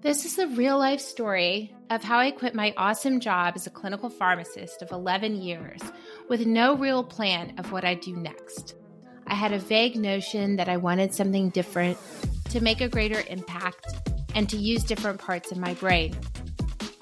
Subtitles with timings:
[0.00, 3.70] This is a real life story of how I quit my awesome job as a
[3.70, 5.80] clinical pharmacist of 11 years
[6.28, 8.76] with no real plan of what I'd do next.
[9.26, 11.98] I had a vague notion that I wanted something different
[12.50, 13.92] to make a greater impact
[14.36, 16.16] and to use different parts of my brain.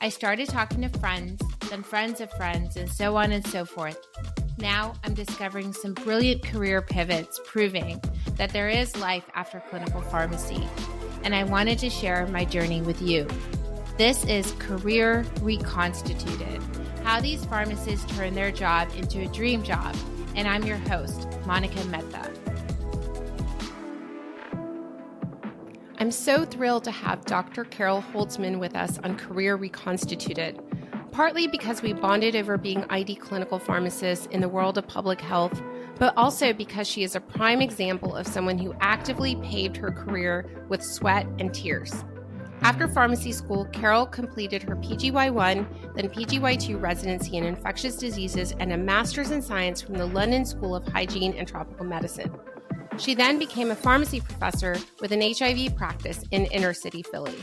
[0.01, 3.99] I started talking to friends, then friends of friends, and so on and so forth.
[4.57, 8.01] Now I'm discovering some brilliant career pivots proving
[8.37, 10.67] that there is life after clinical pharmacy
[11.27, 13.27] and I wanted to share my journey with you.
[13.99, 16.63] This is Career Reconstituted
[17.03, 19.97] How These Pharmacists Turn Their Job into a Dream Job.
[20.37, 22.33] And I'm your host, Monica Mehta.
[25.99, 27.65] I'm so thrilled to have Dr.
[27.65, 30.61] Carol Holtzman with us on Career Reconstituted,
[31.11, 35.61] partly because we bonded over being ID clinical pharmacists in the world of public health
[35.99, 40.65] but also because she is a prime example of someone who actively paved her career
[40.69, 42.05] with sweat and tears.
[42.63, 48.77] After pharmacy school, Carol completed her PGY1, then PGY2 residency in infectious diseases and a
[48.77, 52.35] master's in science from the London School of Hygiene and Tropical Medicine.
[52.99, 57.37] She then became a pharmacy professor with an HIV practice in inner city Philly.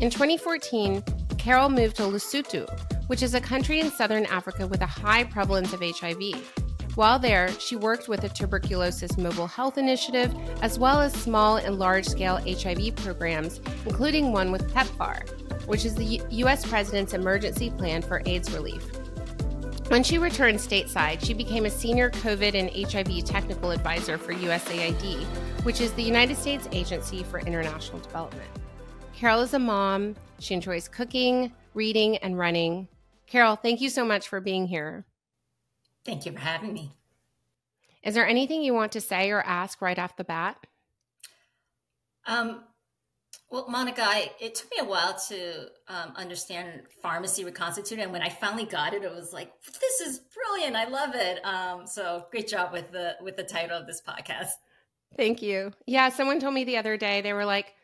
[0.00, 1.02] In 2014,
[1.36, 2.68] Carol moved to Lesotho,
[3.08, 6.59] which is a country in southern Africa with a high prevalence of HIV.
[6.96, 11.78] While there, she worked with a tuberculosis mobile health initiative, as well as small and
[11.78, 16.66] large scale HIV programs, including one with PEPFAR, which is the U- U.S.
[16.66, 18.84] President's emergency plan for AIDS relief.
[19.88, 25.24] When she returned stateside, she became a senior COVID and HIV technical advisor for USAID,
[25.64, 28.50] which is the United States Agency for International Development.
[29.14, 30.16] Carol is a mom.
[30.38, 32.88] She enjoys cooking, reading, and running.
[33.26, 35.04] Carol, thank you so much for being here.
[36.04, 36.92] Thank you for having me.
[38.02, 40.56] Is there anything you want to say or ask right off the bat?
[42.26, 42.64] Um,
[43.50, 48.22] well, Monica, I, it took me a while to um, understand pharmacy reconstituted, and when
[48.22, 50.76] I finally got it, it was like, "This is brilliant!
[50.76, 54.50] I love it!" Um, so, great job with the with the title of this podcast.
[55.16, 55.72] Thank you.
[55.86, 57.74] Yeah, someone told me the other day they were like,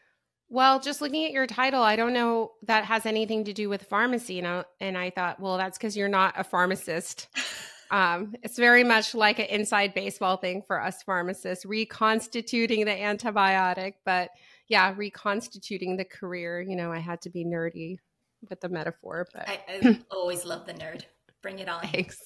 [0.49, 3.83] "Well, just looking at your title, I don't know that has anything to do with
[3.83, 7.27] pharmacy." You know, and I thought, well, that's because you're not a pharmacist.
[7.91, 13.95] Um, it's very much like an inside baseball thing for us pharmacists, reconstituting the antibiotic.
[14.05, 14.31] But
[14.69, 16.61] yeah, reconstituting the career.
[16.61, 17.99] You know, I had to be nerdy
[18.49, 21.03] with the metaphor, but I, I always love the nerd.
[21.43, 21.83] Bring it on.
[21.83, 22.19] Thanks.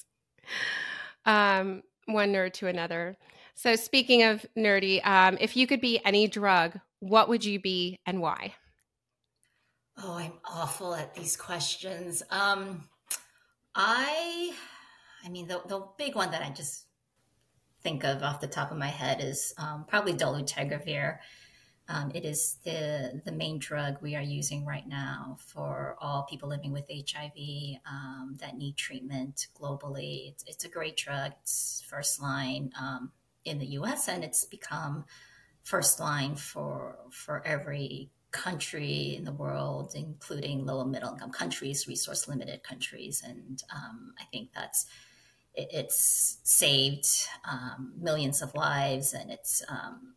[1.25, 3.17] Um, one nerd to another.
[3.53, 7.99] So, speaking of nerdy, um, if you could be any drug, what would you be
[8.05, 8.55] and why?
[9.97, 12.23] Oh, I'm awful at these questions.
[12.31, 12.85] Um,
[13.75, 14.53] I
[15.23, 16.85] I mean, the, the big one that I just
[17.83, 21.17] think of off the top of my head is um, probably dolutegravir.
[21.89, 26.47] Um, it is the the main drug we are using right now for all people
[26.47, 30.29] living with HIV um, that need treatment globally.
[30.29, 31.33] It's, it's, a great drug.
[31.41, 33.11] It's first line um,
[33.43, 34.07] in the U.S.
[34.07, 35.05] and it's become
[35.63, 41.87] first line for for every country in the world, including low and middle income countries,
[41.87, 44.85] resource limited countries, and um, I think that's
[45.55, 47.07] it's saved
[47.49, 50.13] um, millions of lives and it's um,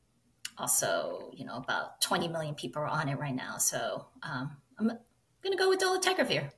[0.59, 3.59] also you know about 20 million people are on it right now.
[3.59, 4.99] So um, i'm going
[5.51, 6.51] to go with dolutegravir.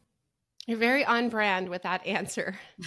[0.67, 2.59] You're very on brand with that answer.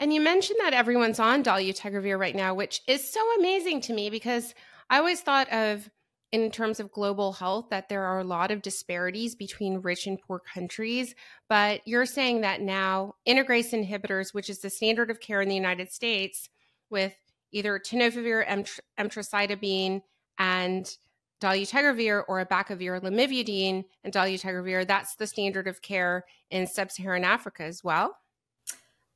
[0.00, 4.08] And you mentioned that everyone's on dolutegravir right now which is so amazing to me
[4.08, 4.54] because
[4.88, 5.90] i always thought of
[6.32, 10.20] in terms of global health that there are a lot of disparities between rich and
[10.20, 11.14] poor countries.
[11.48, 15.54] But you're saying that now integrase inhibitors, which is the standard of care in the
[15.54, 16.48] United States,
[16.88, 17.14] with
[17.52, 18.66] either tenofovir,
[18.98, 20.02] emtricitabine,
[20.38, 20.96] and
[21.40, 27.82] dolutegravir, or abacavir, lamivudine, and dolutegravir, that's the standard of care in sub-Saharan Africa as
[27.82, 28.16] well.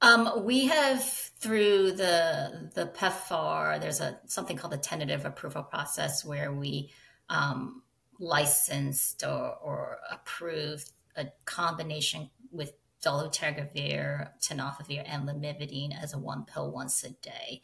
[0.00, 3.80] Um, we have through the the PEPFAR.
[3.80, 6.90] There's a something called the tentative approval process where we
[7.28, 7.82] um,
[8.18, 12.74] licensed or, or, approved a combination with
[13.04, 17.60] dolutegravir, tenofovir, and lamivudine as a one pill once a day.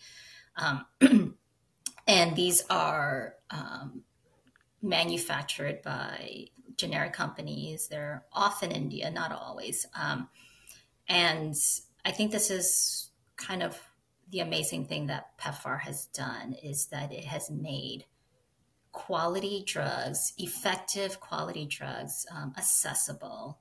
[0.56, 0.86] Um,
[2.06, 4.02] and these are um,
[4.82, 6.46] manufactured by
[6.76, 7.88] generic companies.
[7.88, 9.86] They're often India, not always.
[9.94, 10.28] Um,
[11.08, 11.54] and
[12.04, 13.78] I think this is kind of
[14.30, 18.04] the amazing thing that PEPFAR has done is that it has made
[18.92, 23.58] quality drugs, effective quality drugs, um, accessible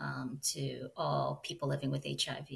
[0.00, 2.48] um, to all people living with HIV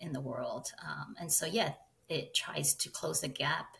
[0.00, 0.72] in the world.
[0.84, 1.72] Um, and so, yeah,
[2.08, 3.76] it tries to close the gap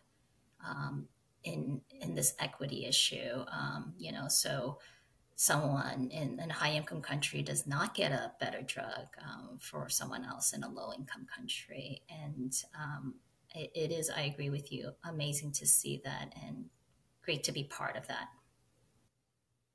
[0.67, 1.09] um,
[1.45, 3.45] in in this equity issue.
[3.51, 4.79] Um, you know, so
[5.43, 10.25] someone in, a high income country does not get a better drug um, for someone
[10.25, 12.03] else in a low income country.
[12.09, 12.53] And
[13.55, 16.67] it, it is, I agree with you, amazing to see that and
[17.23, 18.29] great to be part of that.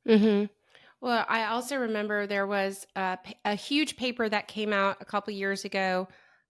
[0.08, 0.46] Mm-hmm.
[1.02, 5.34] Well, I also remember there was a, a huge paper that came out a couple
[5.34, 6.08] years ago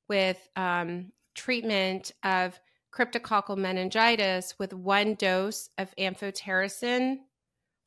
[0.07, 2.59] with um, treatment of
[2.93, 7.17] cryptococcal meningitis with one dose of amphotericin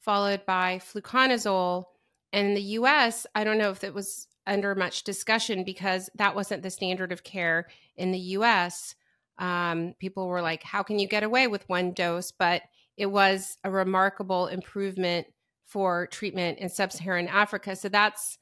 [0.00, 1.84] followed by fluconazole.
[2.32, 6.34] And in the US, I don't know if it was under much discussion because that
[6.34, 8.94] wasn't the standard of care in the US.
[9.38, 12.32] Um, people were like, how can you get away with one dose?
[12.32, 12.62] But
[13.00, 15.26] it was a remarkable improvement
[15.64, 17.74] for treatment in sub-Saharan Africa.
[17.74, 18.36] So that's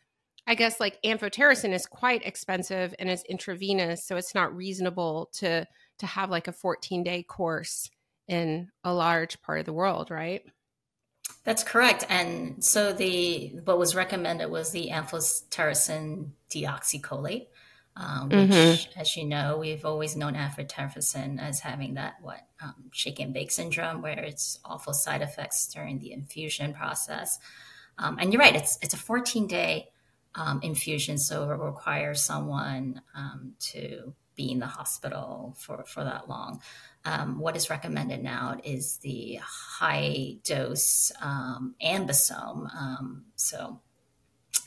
[0.48, 5.64] I guess like amphotericin is quite expensive and is intravenous, so it's not reasonable to
[5.98, 7.88] to have like a 14 day course
[8.26, 10.42] in a large part of the world, right?
[11.44, 12.04] That's correct.
[12.08, 17.46] And so the what was recommended was the amphotericin deoxycholate,
[17.98, 19.00] um, which, mm-hmm.
[19.00, 23.50] as you know, we've always known amphotericin as having that what um, shake and bake
[23.50, 27.40] syndrome, where it's awful side effects during the infusion process.
[27.98, 29.88] Um, and you're right; it's it's a 14 day
[30.36, 36.28] um, infusion, so it requires someone um, to be in the hospital for for that
[36.28, 36.62] long.
[37.04, 42.68] Um, what is recommended now is the high dose ambisome.
[43.34, 43.80] so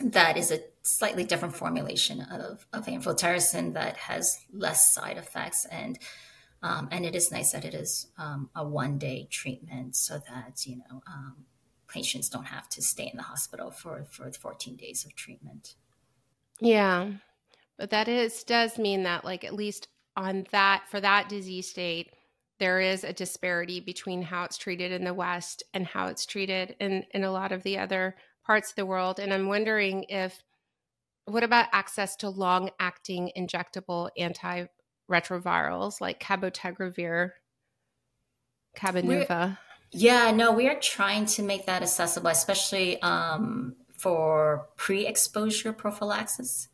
[0.04, 6.00] that is a slightly different formulation of, of amphotericin that has less side effects and
[6.64, 10.66] um, and it is nice that it is um, a one day treatment so that
[10.66, 11.46] you know um,
[11.88, 15.76] patients don't have to stay in the hospital for for 14 days of treatment
[16.60, 17.10] yeah
[17.78, 22.12] but that is does mean that like at least on that for that disease state
[22.60, 26.76] there is a disparity between how it's treated in the west and how it's treated
[26.80, 29.20] in in a lot of the other parts of the world.
[29.20, 30.44] And I'm wondering if,
[31.26, 37.32] what about access to long acting injectable antiretrovirals like cabotegravir,
[38.76, 39.58] Cabenuva?
[39.92, 46.70] Yeah, no, we are trying to make that accessible, especially um, for pre exposure prophylaxis.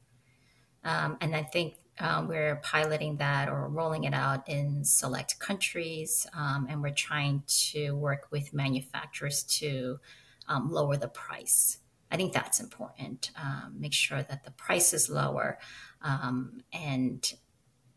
[0.83, 6.27] Um, and I think um, we're piloting that or rolling it out in select countries.
[6.33, 9.99] Um, and we're trying to work with manufacturers to
[10.47, 11.79] um, lower the price.
[12.11, 13.31] I think that's important.
[13.35, 15.59] Um, make sure that the price is lower
[16.01, 17.33] um, and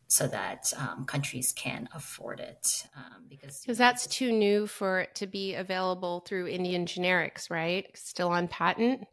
[0.08, 5.14] so that um, countries can afford it um, because because that's too new for it
[5.14, 7.86] to be available through Indian generics, right?
[7.94, 9.06] Still on patent.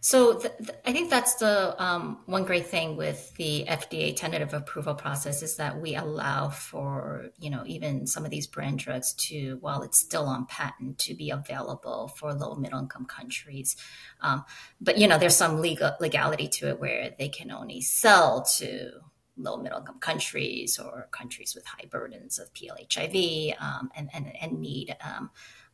[0.00, 4.54] So th- th- I think that's the um, one great thing with the FDA tentative
[4.54, 9.12] approval process is that we allow for you know even some of these brand drugs
[9.14, 13.76] to while it's still on patent to be available for low middle income countries.
[14.20, 14.44] Um,
[14.80, 18.92] but you know there's some legal legality to it where they can only sell to
[19.38, 24.60] low middle income countries or countries with high burdens of PLHIV um, and, and, and
[24.60, 24.96] need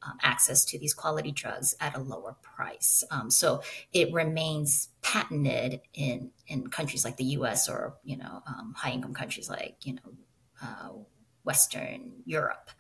[0.05, 3.05] um, um, access to these quality drugs at a lower price.
[3.11, 3.63] Um, so
[3.93, 7.69] it remains patented in in countries like the U.S.
[7.69, 10.13] or you know um, high income countries like you know
[10.63, 10.91] uh,
[11.45, 12.71] Western Europe.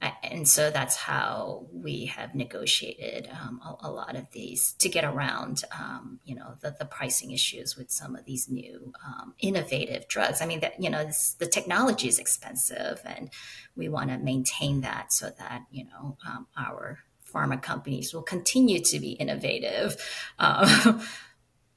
[0.00, 5.04] And so that's how we have negotiated um, a, a, lot of these to get
[5.04, 10.06] around, um, you know, the, the, pricing issues with some of these new um, innovative
[10.06, 10.42] drugs.
[10.42, 13.30] I mean, that you know, this, the technology is expensive, and
[13.74, 16.98] we want to maintain that so that you know um, our
[17.32, 19.96] pharma companies will continue to be innovative.
[20.38, 21.00] Um,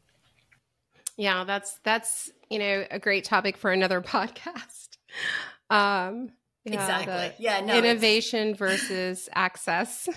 [1.18, 4.98] yeah, that's that's you know a great topic for another podcast.
[5.70, 6.32] Um,
[6.74, 7.44] yeah, exactly.
[7.44, 7.62] Yeah.
[7.62, 10.08] No, innovation versus access.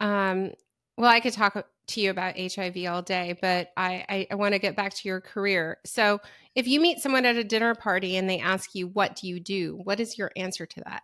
[0.00, 0.50] Um,
[0.96, 4.52] well, I could talk to you about HIV all day, but I, I, I want
[4.54, 5.78] to get back to your career.
[5.84, 6.20] So,
[6.54, 9.38] if you meet someone at a dinner party and they ask you, What do you
[9.38, 9.80] do?
[9.84, 11.02] What is your answer to that?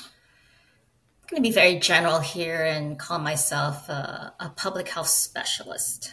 [0.00, 6.12] I'm going to be very general here and call myself a, a public health specialist.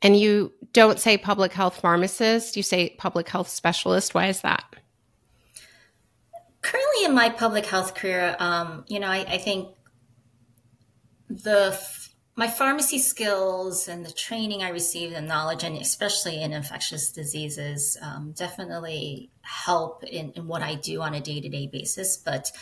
[0.00, 4.14] And you don't say public health pharmacist, you say public health specialist.
[4.14, 4.62] Why is that?
[6.68, 9.74] Currently in my public health career, um, you know, I, I think
[11.30, 11.78] the
[12.36, 17.96] my pharmacy skills and the training I received and knowledge, and especially in infectious diseases,
[18.00, 22.16] um, definitely help in, in, what I do on a day to day basis.
[22.16, 22.52] But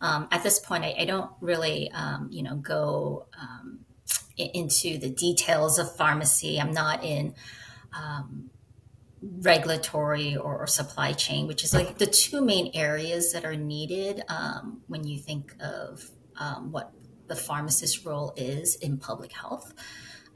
[0.00, 3.80] um, at this point, I, I don't really, um, you know, go um,
[4.38, 6.58] into the details of pharmacy.
[6.58, 7.34] I'm not in
[7.94, 8.50] um,
[9.40, 14.22] regulatory or, or, supply chain, which is like the two main areas that are needed
[14.28, 16.92] um, when you think of um, what
[17.26, 19.72] the pharmacist role is in public health.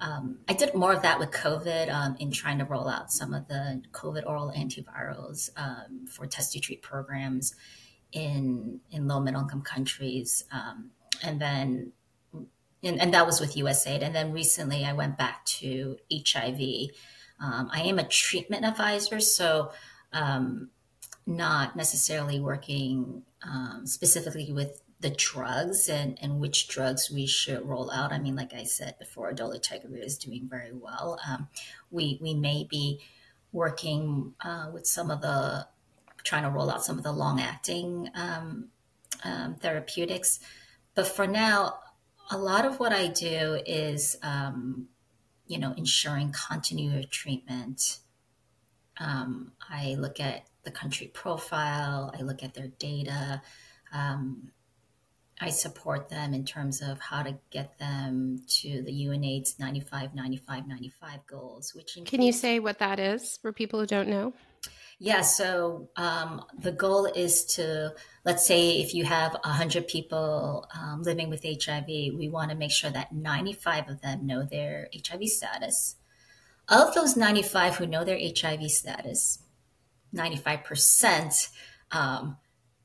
[0.00, 3.34] Um, I did more of that with COVID um, in trying to roll out some
[3.34, 7.54] of the COVID oral antivirals um, for test to treat programs
[8.12, 10.90] in in low middle income countries, um,
[11.22, 11.92] and then
[12.82, 14.02] and, and, that was with USAID.
[14.02, 16.88] And then recently, I went back to HIV.
[17.40, 19.72] Um, I am a treatment advisor, so
[20.12, 20.70] um,
[21.26, 23.22] not necessarily working
[23.84, 28.12] specifically with the drugs and, and which drugs we should roll out.
[28.12, 31.18] I mean, like I said before, dolutegravir is doing very well.
[31.26, 31.48] Um,
[31.90, 33.00] we we may be
[33.52, 35.66] working uh, with some of the
[36.22, 38.68] trying to roll out some of the long acting um,
[39.24, 40.38] um, therapeutics,
[40.94, 41.78] but for now,
[42.30, 44.88] a lot of what I do is um,
[45.50, 47.98] you know ensuring continuity of treatment.
[48.98, 52.14] Um, I look at the country profile.
[52.16, 53.42] I look at their data.
[53.92, 54.52] Um,
[55.40, 60.68] I support them in terms of how to get them to the UNAIDS 95, 95,
[60.68, 61.74] 95 goals.
[61.74, 64.34] Which includes- can you say what that is for people who don't know?
[65.02, 67.94] Yeah, so um, the goal is to
[68.26, 72.70] let's say if you have 100 people um, living with HIV, we want to make
[72.70, 75.96] sure that 95 of them know their HIV status.
[76.68, 79.38] Of those 95 who know their HIV status,
[80.14, 81.48] 95%
[81.92, 82.36] um,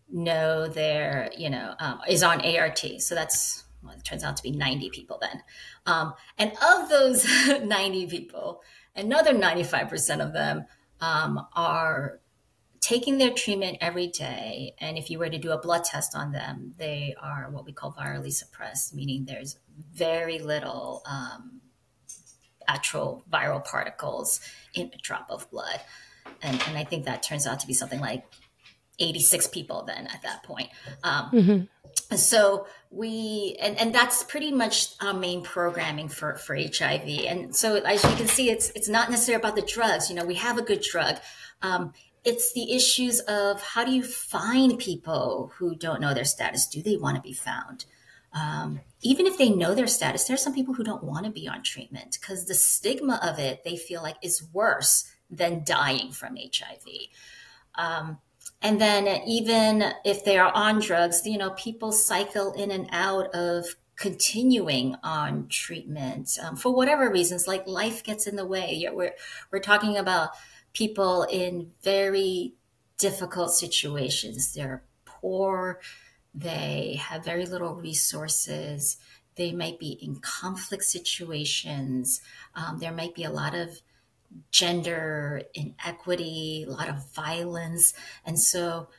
[0.09, 2.81] know their, you know, um, is on ART.
[2.99, 5.43] So that's, well, it turns out to be 90 people then.
[5.85, 7.27] Um, and of those
[7.61, 8.61] 90 people,
[8.95, 10.65] another 95% of them
[11.01, 12.19] um, are
[12.81, 14.75] taking their treatment every day.
[14.79, 17.73] And if you were to do a blood test on them, they are what we
[17.73, 19.57] call virally suppressed, meaning there's
[19.93, 21.61] very little um,
[22.67, 24.39] actual viral particles
[24.73, 25.81] in a drop of blood.
[26.41, 28.23] And, and I think that turns out to be something like
[28.99, 30.69] 86 people then at that point.
[31.03, 32.15] Um, mm-hmm.
[32.15, 37.07] So we, and, and that's pretty much our main programming for, for HIV.
[37.27, 40.09] And so as you can see, it's, it's not necessarily about the drugs.
[40.09, 41.17] You know, we have a good drug.
[41.61, 46.67] Um, it's the issues of how do you find people who don't know their status?
[46.67, 47.85] Do they want to be found?
[48.33, 51.31] Um, even if they know their status, there are some people who don't want to
[51.31, 56.11] be on treatment because the stigma of it they feel like is worse than dying
[56.11, 56.85] from HIV.
[57.75, 58.17] Um,
[58.65, 63.27] and then even if they are on drugs, you know, people cycle in and out
[63.35, 68.89] of continuing on treatment um, for whatever reasons, like life gets in the way.
[68.91, 69.13] We're,
[69.51, 70.31] we're talking about
[70.73, 72.55] people in very
[72.97, 74.55] difficult situations.
[74.55, 75.79] They're poor,
[76.33, 78.97] they have very little resources,
[79.35, 82.19] they might be in conflict situations,
[82.55, 83.79] um, there might be a lot of
[84.51, 87.93] gender inequity, a lot of violence.
[88.25, 88.89] And so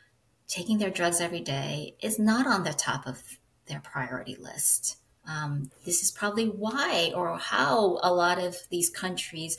[0.49, 3.23] taking their drugs every day is not on the top of
[3.66, 4.97] their priority list.
[5.28, 9.57] Um, this is probably why or how a lot of these countries,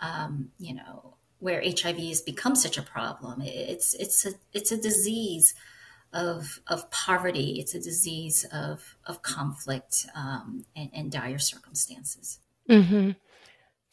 [0.00, 3.42] um, you know, where HIV has become such a problem.
[3.42, 5.54] It's it's a it's a disease
[6.12, 7.60] of of poverty.
[7.60, 12.38] It's a disease of of conflict um, and, and, dire circumstances.
[12.68, 13.10] Mm-hmm.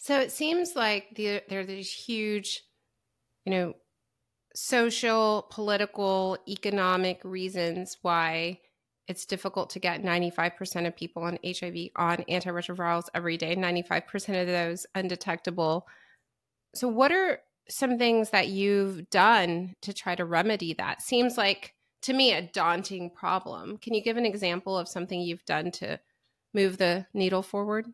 [0.01, 2.63] So it seems like the, there are these huge,
[3.45, 3.73] you know,
[4.55, 8.61] social, political, economic reasons why
[9.07, 14.47] it's difficult to get 95% of people on HIV on antiretrovirals every day, 95% of
[14.47, 15.85] those undetectable.
[16.73, 17.37] So, what are
[17.69, 21.03] some things that you've done to try to remedy that?
[21.03, 23.77] Seems like to me a daunting problem.
[23.77, 25.99] Can you give an example of something you've done to
[26.55, 27.85] move the needle forward?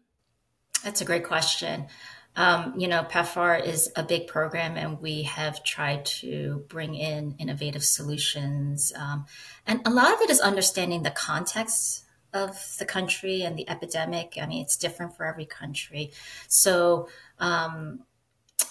[0.83, 1.87] That's a great question.
[2.35, 7.35] Um, you know, PEPFAR is a big program, and we have tried to bring in
[7.39, 8.93] innovative solutions.
[8.95, 9.25] Um,
[9.65, 14.37] and a lot of it is understanding the context of the country and the epidemic.
[14.39, 16.11] I mean, it's different for every country.
[16.47, 18.01] So, um,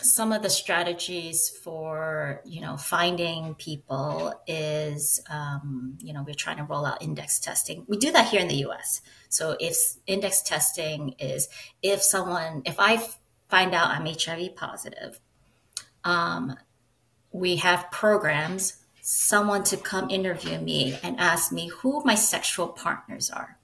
[0.06, 6.56] some of the strategies for you know finding people is um, you know we're trying
[6.58, 7.84] to roll out index testing.
[7.88, 11.48] We do that here in the us so if index testing is
[11.82, 12.96] if someone if i
[13.48, 15.20] find out i'm hiv positive
[16.04, 16.56] um,
[17.32, 23.30] we have programs someone to come interview me and ask me who my sexual partners
[23.30, 23.58] are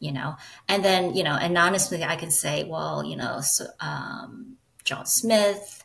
[0.00, 0.36] you know?
[0.68, 5.84] And then you know anonymously i can say well you know so, um, John Smith,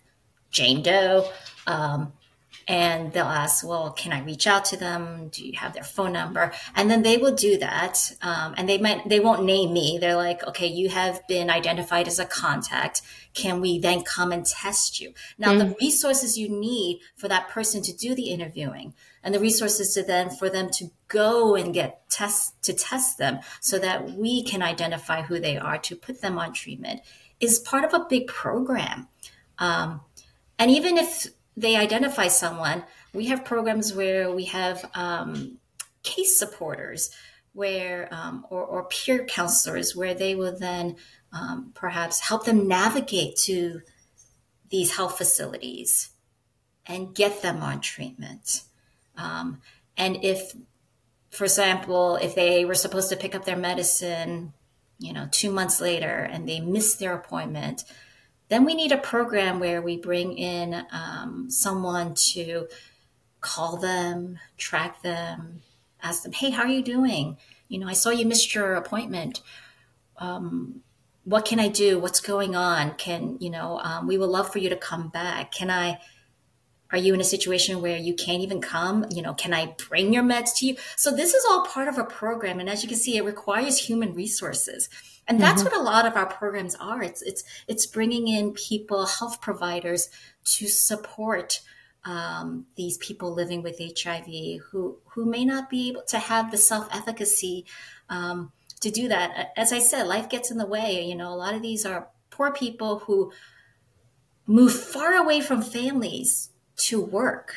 [0.51, 1.29] Jane Doe.
[1.67, 2.13] Um,
[2.69, 5.29] and they'll ask, well, can I reach out to them?
[5.29, 6.53] Do you have their phone number?
[6.75, 8.11] And then they will do that.
[8.21, 9.97] Um, and they might, they won't name me.
[9.99, 13.01] They're like, okay, you have been identified as a contact.
[13.33, 15.15] Can we then come and test you?
[15.39, 15.69] Now, mm-hmm.
[15.69, 20.03] the resources you need for that person to do the interviewing and the resources to
[20.03, 24.61] then for them to go and get tests to test them so that we can
[24.61, 27.01] identify who they are to put them on treatment
[27.39, 29.07] is part of a big program.
[29.57, 30.01] Um,
[30.57, 35.57] and even if they identify someone, we have programs where we have um,
[36.03, 37.11] case supporters
[37.53, 40.95] where um, or, or, peer counselors where they will then
[41.33, 43.81] um, perhaps help them navigate to
[44.69, 46.11] these health facilities
[46.85, 48.61] and get them on treatment.
[49.17, 49.61] Um,
[49.97, 50.53] and if,
[51.31, 54.53] for example, if they were supposed to pick up their medicine,
[54.99, 57.83] you know, two months later and they miss their appointment,
[58.49, 62.67] then we need a program where we bring in um, someone to
[63.41, 65.61] call them, track them,
[66.01, 67.37] ask them, hey, how are you doing?
[67.69, 69.41] You know, I saw you missed your appointment.
[70.17, 70.81] Um,
[71.23, 71.99] what can I do?
[71.99, 72.95] What's going on?
[72.95, 75.51] Can, you know, um, we would love for you to come back.
[75.51, 75.99] Can I,
[76.91, 79.05] are you in a situation where you can't even come?
[79.11, 80.75] You know, can I bring your meds to you?
[80.95, 82.59] So this is all part of a program.
[82.59, 84.89] And as you can see, it requires human resources.
[85.27, 85.71] And that's mm-hmm.
[85.71, 87.03] what a lot of our programs are.
[87.03, 90.09] It's, it's, it's bringing in people, health providers
[90.55, 91.61] to support
[92.05, 96.57] um, these people living with HIV who who may not be able to have the
[96.57, 97.65] self efficacy
[98.09, 99.51] um, to do that.
[99.57, 101.03] As I said, life gets in the way.
[101.03, 103.31] You know, a lot of these are poor people who
[104.47, 106.48] move far away from families
[106.79, 107.53] to work.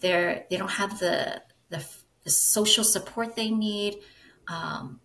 [0.00, 1.84] They're they don't have the the,
[2.24, 3.96] the social support they need.
[4.48, 5.00] Um,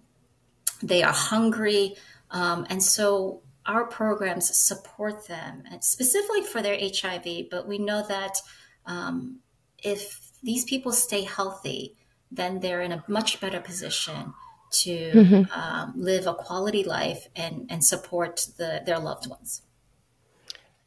[0.84, 1.96] they are hungry,
[2.30, 7.50] um, and so our programs support them, specifically for their HIV.
[7.50, 8.38] But we know that
[8.86, 9.40] um,
[9.78, 11.96] if these people stay healthy,
[12.32, 14.34] then they're in a much better position
[14.72, 15.60] to mm-hmm.
[15.60, 19.62] um, live a quality life and, and support the, their loved ones.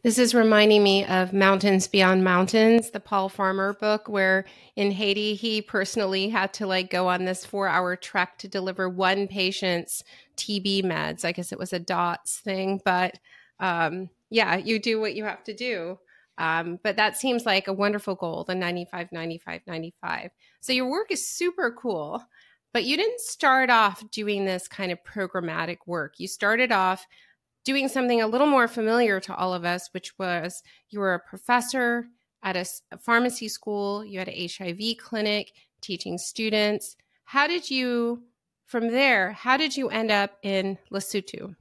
[0.04, 4.44] This is reminding me of Mountains Beyond Mountains, the Paul Farmer book, where
[4.76, 8.87] in Haiti, he personally had to like go on this four hour trek to deliver
[8.87, 10.04] one patient's
[10.37, 11.25] TB meds.
[11.25, 13.18] I guess it was a DOTS thing, but
[13.61, 15.98] um, yeah, you do what you have to do.
[16.37, 20.33] Um, but that seems like a wonderful goal the 95, 95, 95.
[20.61, 22.22] So your work is super cool,
[22.74, 26.16] but you didn't start off doing this kind of programmatic work.
[26.18, 27.07] You started off
[27.64, 31.18] doing something a little more familiar to all of us, which was you were a
[31.18, 32.07] professor
[32.42, 36.96] at a, a pharmacy school, you had an HIV clinic teaching students.
[37.24, 38.24] How did you,
[38.66, 41.57] from there, how did you end up in Lesotho?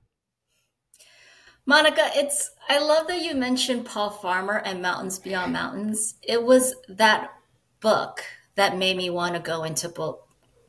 [1.66, 6.16] Monica, it's I love that you mentioned Paul Farmer and Mountains Beyond Mountains.
[6.22, 7.32] It was that
[7.80, 8.22] book
[8.56, 9.88] that made me want to go into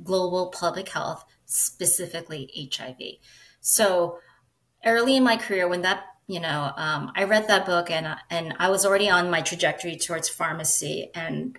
[0.03, 2.99] global public health, specifically HIV.
[3.61, 4.19] So
[4.87, 8.55] early in my career, when that you know, um, I read that book and and
[8.59, 11.59] I was already on my trajectory towards pharmacy, and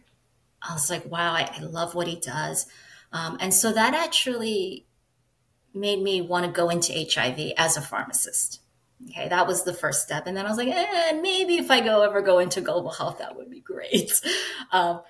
[0.61, 2.65] I was like, wow, I, I love what he does,
[3.11, 4.85] um, and so that actually
[5.73, 8.61] made me want to go into HIV as a pharmacist.
[9.09, 10.25] Okay, that was the first step.
[10.25, 13.17] And then I was like, eh, maybe if I go ever go into global health,
[13.19, 14.11] that would be great.
[14.71, 15.01] Um,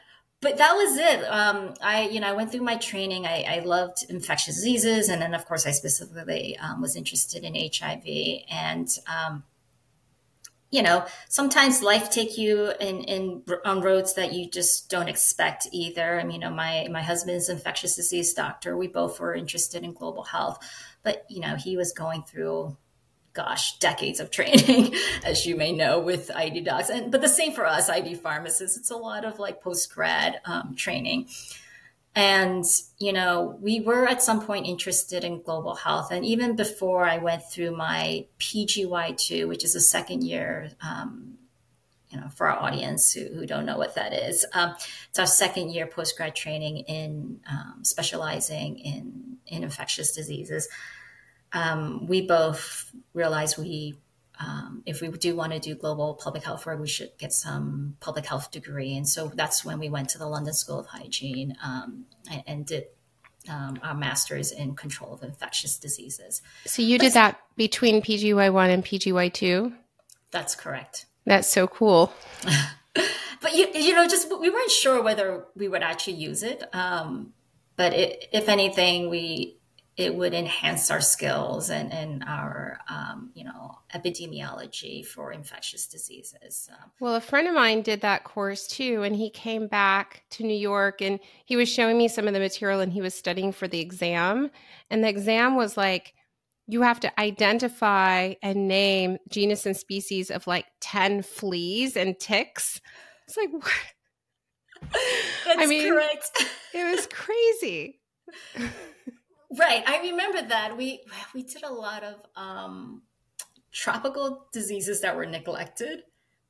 [0.45, 1.23] but that was it.
[1.23, 3.25] Um, I, you know, I went through my training.
[3.25, 7.55] I, I loved infectious diseases, and then of course, I specifically um, was interested in
[7.55, 8.43] HIV.
[8.47, 9.43] And um,
[10.69, 15.67] you know, sometimes life take you in, in on roads that you just don't expect
[15.71, 16.19] either.
[16.19, 18.77] I mean, you know, my my husband's infectious disease doctor.
[18.77, 20.59] We both were interested in global health,
[21.01, 22.77] but you know, he was going through
[23.35, 26.89] gosh, decades of training, as you may know, with ID docs.
[26.89, 28.77] And but the same for us, ID pharmacists.
[28.77, 31.27] It's a lot of like post grad um, training.
[32.17, 32.63] And,
[32.97, 36.13] you know, we were at some point interested in global health.
[36.13, 41.37] And even before I went through my PGY2, which is a second year, um,
[42.09, 44.75] you know, for our audience who, who don't know what that is, um,
[45.09, 50.69] it's our second year post grad training in um, specializing in, in infectious diseases
[51.55, 53.97] um, we both realized we,
[54.39, 57.95] um, if we do want to do global public health work, we should get some
[58.01, 58.95] public health degree.
[58.95, 62.65] And so that's when we went to the London School of Hygiene um, and, and,
[62.65, 62.85] did
[63.49, 66.41] um, our master's in control of infectious diseases.
[66.65, 69.73] So you did that between PGY1 and PGY2?
[70.31, 71.05] That's correct.
[71.25, 72.11] That's so cool.
[72.93, 76.63] but you, you know, just we weren't sure whether we would actually use it.
[76.75, 77.33] Um,
[77.77, 79.57] but it, if anything, we
[79.97, 86.69] it would enhance our skills and, and our um, you know epidemiology for infectious diseases
[86.71, 90.43] um, well a friend of mine did that course too and he came back to
[90.43, 93.51] new york and he was showing me some of the material and he was studying
[93.51, 94.49] for the exam
[94.89, 96.13] and the exam was like
[96.67, 102.81] you have to identify and name genus and species of like 10 fleas and ticks.
[103.27, 103.71] It's like what?
[105.45, 106.43] That's I mean, correct.
[106.73, 107.99] it was crazy
[109.57, 109.83] right.
[109.87, 110.77] I remember that.
[110.77, 111.01] We
[111.33, 113.01] we did a lot of um,
[113.71, 116.03] tropical diseases that were neglected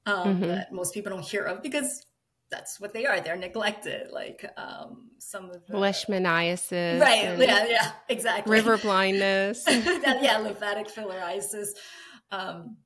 [0.05, 0.47] um, mm-hmm.
[0.47, 2.05] that most people don't hear of because
[2.49, 3.19] that's what they are.
[3.19, 7.37] They're neglected, like um, some of the leishmaniasis, right?
[7.39, 8.51] Yeah, yeah, exactly.
[8.51, 11.69] River blindness, yeah, lymphatic filariasis.
[12.31, 12.77] Um,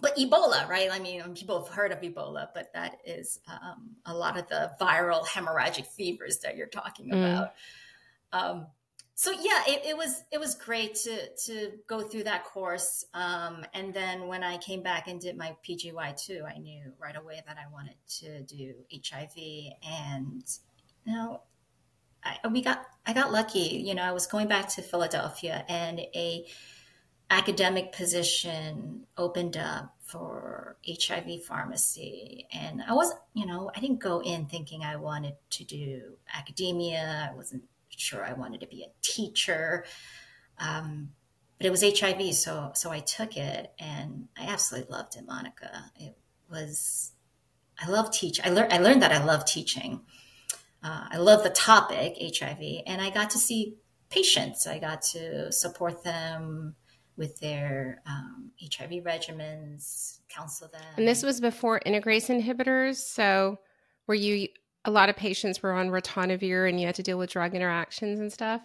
[0.00, 0.88] but Ebola, right?
[0.92, 4.72] I mean, people have heard of Ebola, but that is um, a lot of the
[4.80, 7.18] viral hemorrhagic fevers that you're talking mm.
[7.18, 7.52] about.
[8.32, 8.40] Mm.
[8.40, 8.66] Um,
[9.20, 13.66] so yeah, it, it, was it was great to to go through that course, um,
[13.74, 17.42] and then when I came back and did my PGY two, I knew right away
[17.44, 19.32] that I wanted to do HIV,
[19.82, 20.44] and
[21.04, 21.40] you know,
[22.22, 23.82] I, we got I got lucky.
[23.84, 26.46] You know, I was going back to Philadelphia, and a
[27.28, 32.46] academic position opened up for HIV pharmacy.
[32.52, 36.02] And I wasn't, you know, I didn't go in thinking I wanted to do
[36.32, 37.28] academia.
[37.30, 37.64] I wasn't
[37.96, 39.84] sure I wanted to be a teacher.
[40.58, 41.10] Um,
[41.58, 45.90] but it was HIV, so so I took it, and I absolutely loved it, Monica.
[45.96, 46.16] It
[46.50, 47.12] was
[47.80, 48.40] I love teach.
[48.44, 50.00] I learned I learned that I love teaching.
[50.82, 53.76] Uh, I love the topic HIV, and I got to see
[54.10, 54.66] patients.
[54.66, 56.76] I got to support them
[57.16, 60.80] with their um, HIV regimens, counsel them.
[60.96, 62.96] And this was before integrase inhibitors.
[62.96, 63.58] So,
[64.06, 64.48] were you
[64.88, 68.20] a lot of patients were on ritonavir and you had to deal with drug interactions
[68.20, 68.62] and stuff?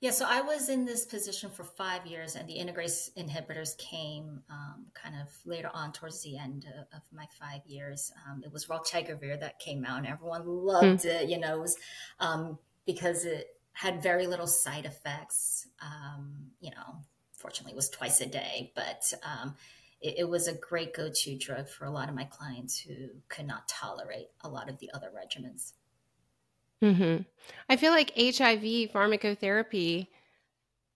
[0.00, 4.42] Yeah, so I was in this position for five years, and the integrase inhibitors came
[4.50, 8.10] um, kind of later on towards the end of, of my five years.
[8.26, 11.08] Um, it was raltegravir that came out, and everyone loved hmm.
[11.08, 11.28] it.
[11.28, 11.76] You know, it was
[12.20, 15.68] um, because it had very little side effects.
[15.80, 16.96] Um, you know,
[17.36, 19.54] fortunately, it was twice a day, but um,
[20.00, 22.94] it, it, was a great go-to drug for a lot of my clients who
[23.28, 25.72] could not tolerate a lot of the other regimens.
[26.82, 27.22] Mm-hmm.
[27.68, 30.08] I feel like HIV pharmacotherapy.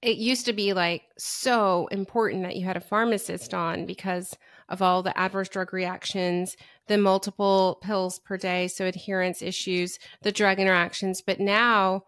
[0.01, 4.37] It used to be like so important that you had a pharmacist on because
[4.69, 6.57] of all the adverse drug reactions,
[6.87, 11.23] the multiple pills per day, so adherence issues, the drug interactions.
[11.23, 12.05] But now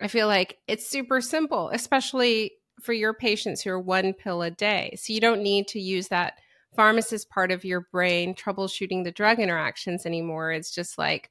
[0.00, 4.50] I feel like it's super simple, especially for your patients who are one pill a
[4.50, 4.94] day.
[5.00, 6.38] So you don't need to use that
[6.74, 10.52] pharmacist part of your brain troubleshooting the drug interactions anymore.
[10.52, 11.30] It's just like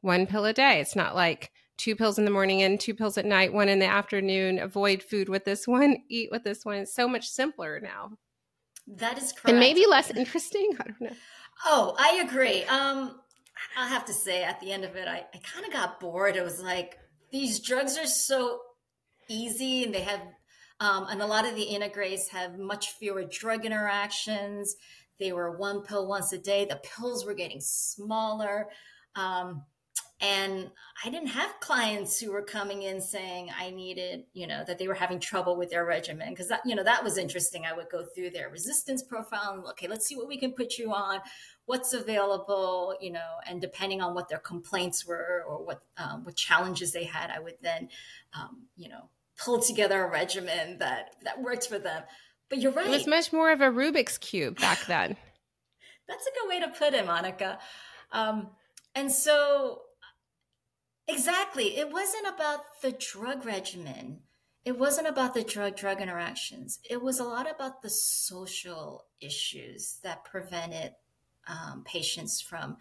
[0.00, 0.80] one pill a day.
[0.80, 3.78] It's not like two pills in the morning and two pills at night, one in
[3.78, 4.58] the afternoon.
[4.58, 6.76] Avoid food with this one, eat with this one.
[6.78, 8.12] It's so much simpler now.
[8.86, 9.48] That is correct.
[9.48, 10.70] And maybe less interesting.
[10.80, 11.16] I don't know.
[11.66, 12.64] Oh, I agree.
[12.64, 13.20] Um,
[13.76, 16.36] I have to say, at the end of it, I, I kind of got bored.
[16.36, 16.98] It was like
[17.30, 18.60] these drugs are so
[19.28, 20.20] easy and they have
[20.80, 24.76] um, and a lot of the integrase have much fewer drug interactions.
[25.18, 26.64] They were one pill once a day.
[26.64, 28.68] The pills were getting smaller.
[29.16, 29.64] Um,
[30.20, 30.70] and
[31.04, 34.88] I didn't have clients who were coming in saying I needed, you know, that they
[34.88, 37.64] were having trouble with their regimen because that, you know, that was interesting.
[37.64, 40.76] I would go through their resistance profile and okay, let's see what we can put
[40.76, 41.20] you on,
[41.66, 46.34] what's available, you know, and depending on what their complaints were or what um, what
[46.34, 47.88] challenges they had, I would then,
[48.34, 52.02] um, you know, pull together a regimen that that worked for them.
[52.48, 52.86] But you're right.
[52.86, 55.16] It was much more of a Rubik's cube back then.
[56.08, 57.58] That's a good way to put it, Monica.
[58.12, 58.48] Um,
[58.94, 59.82] and so,
[61.06, 64.20] exactly, it wasn't about the drug regimen.
[64.64, 66.78] It wasn't about the drug drug interactions.
[66.88, 70.92] It was a lot about the social issues that prevented
[71.46, 72.76] um, patients from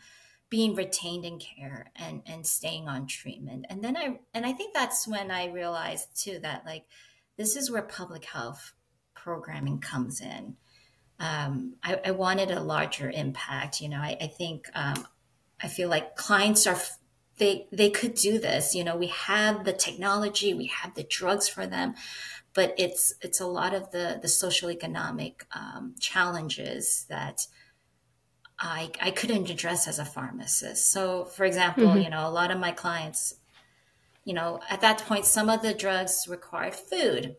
[0.49, 3.65] being retained in care and and staying on treatment.
[3.69, 6.85] And then i and i think that's when i realized too that like
[7.37, 8.73] this is where public health
[9.13, 10.55] programming comes in.
[11.19, 15.07] Um, I, I, wanted a larger impact you know i, I think um,
[15.59, 16.77] i feel like clients are
[17.39, 21.49] they they could do this you know we have the technology we have the drugs
[21.49, 21.95] for them
[22.53, 27.47] but it's it's a lot of the the social economic um, challenges that
[28.59, 30.91] I, I couldn't address as a pharmacist.
[30.91, 32.01] So, for example, mm-hmm.
[32.01, 33.35] you know, a lot of my clients,
[34.23, 37.35] you know, at that point, some of the drugs required food.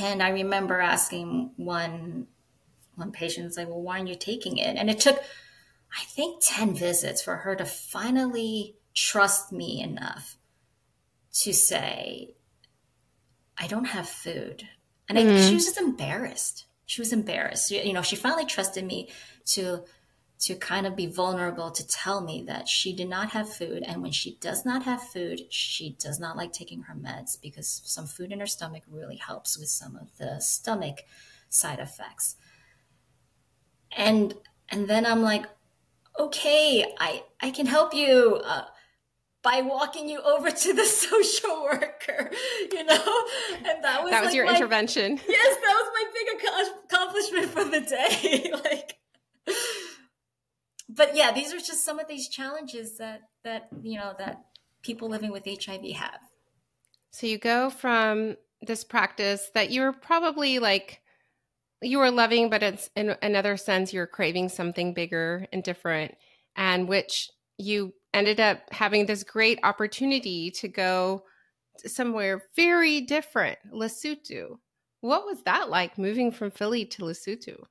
[0.00, 2.26] And I remember asking one
[2.96, 4.76] one patient, was like, well, why aren't you taking it?
[4.76, 10.36] And it took, I think, 10 visits for her to finally trust me enough
[11.42, 12.34] to say,
[13.58, 14.68] I don't have food.
[15.08, 15.36] And mm-hmm.
[15.36, 16.66] I, she was just embarrassed.
[16.86, 17.70] She was embarrassed.
[17.70, 19.10] You know, she finally trusted me
[19.46, 19.84] to
[20.40, 24.02] to kind of be vulnerable to tell me that she did not have food and
[24.02, 28.06] when she does not have food she does not like taking her meds because some
[28.06, 31.02] food in her stomach really helps with some of the stomach
[31.48, 32.36] side effects
[33.96, 34.34] and
[34.68, 35.46] and then i'm like
[36.18, 38.64] okay i i can help you uh,
[39.44, 42.30] by walking you over to the social worker,
[42.72, 43.24] you know?
[43.58, 45.20] And that was That was like your my, intervention.
[45.28, 46.28] Yes, that was my big
[46.88, 48.50] accomplishment for the day.
[48.64, 48.96] like
[50.88, 54.44] But yeah, these are just some of these challenges that that, you know, that
[54.82, 56.20] people living with HIV have.
[57.10, 61.00] So you go from this practice that you were probably like
[61.82, 66.14] you were loving, but it's in another sense you're craving something bigger and different,
[66.56, 71.24] and which you ended up having this great opportunity to go
[71.78, 74.58] somewhere very different, Lesotho.
[75.00, 77.64] What was that like moving from Philly to Lesotho?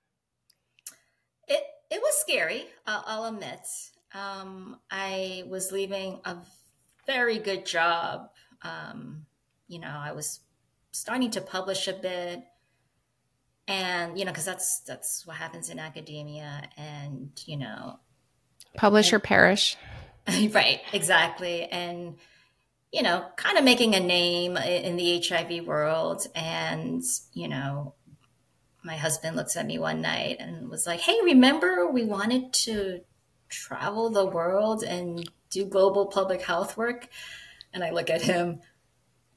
[1.48, 2.66] It it was scary.
[2.88, 3.60] I'll, I'll admit.
[4.14, 6.38] Um, I was leaving a
[7.06, 8.30] very good job.
[8.62, 9.26] Um,
[9.68, 10.40] you know, I was
[10.92, 12.44] starting to publish a bit,
[13.68, 18.00] and you know, because that's that's what happens in academia, and you know,
[18.76, 19.78] publish and, or perish.
[20.52, 21.66] right, exactly.
[21.66, 22.16] And,
[22.92, 26.28] you know, kind of making a name in the HIV world.
[26.36, 27.04] And,
[27.34, 27.96] you know,
[28.84, 33.02] my husband looks at me one night and was like, Hey, remember we wanted to
[33.50, 37.08] travel the world and do global public health work?
[37.74, 38.60] And I look at him,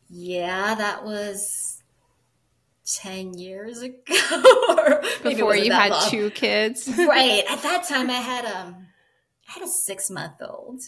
[0.09, 1.83] Yeah, that was
[2.87, 5.01] 10 years ago.
[5.23, 6.11] Before you had long.
[6.11, 6.89] two kids.
[6.99, 7.45] right.
[7.49, 8.87] At that time, I had, um,
[9.49, 10.83] I had a six month old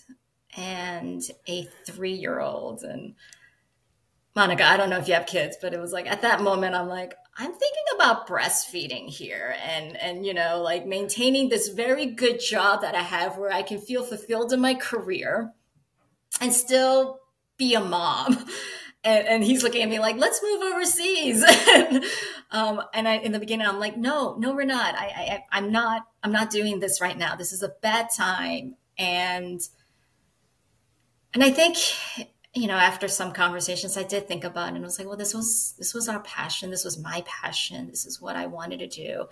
[0.57, 2.83] and a three year old.
[2.83, 3.15] And
[4.35, 6.75] Monica, I don't know if you have kids, but it was like at that moment,
[6.75, 12.07] I'm like, I'm thinking about breastfeeding here and, and, you know, like maintaining this very
[12.07, 15.53] good job that I have where I can feel fulfilled in my career
[16.41, 17.21] and still
[17.57, 18.45] be a mom.
[19.05, 21.45] And, and, he's looking at me like, let's move overseas.
[21.73, 22.05] and,
[22.51, 24.97] um, and I, in the beginning, I'm like, no, no, we're not.
[24.97, 27.37] I, I, I'm not, I'm not doing this right now.
[27.37, 28.75] This is a bad time.
[28.99, 29.61] And,
[31.33, 31.77] and I think,
[32.55, 35.35] you know, after some conversations, I did think about it and was like, well, this
[35.35, 36.71] was, this was our passion.
[36.71, 37.89] This was my passion.
[37.89, 39.27] This is what I wanted to do.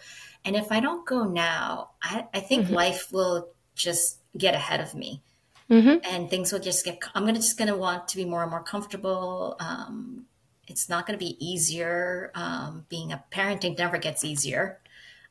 [0.44, 2.74] And if I don't go now, I, I think mm-hmm.
[2.74, 5.22] life will just get ahead of me
[5.70, 5.98] mm-hmm.
[6.04, 8.62] and things will just get i'm gonna just gonna want to be more and more
[8.62, 10.24] comfortable um,
[10.66, 14.80] it's not gonna be easier um, being a parenting never gets easier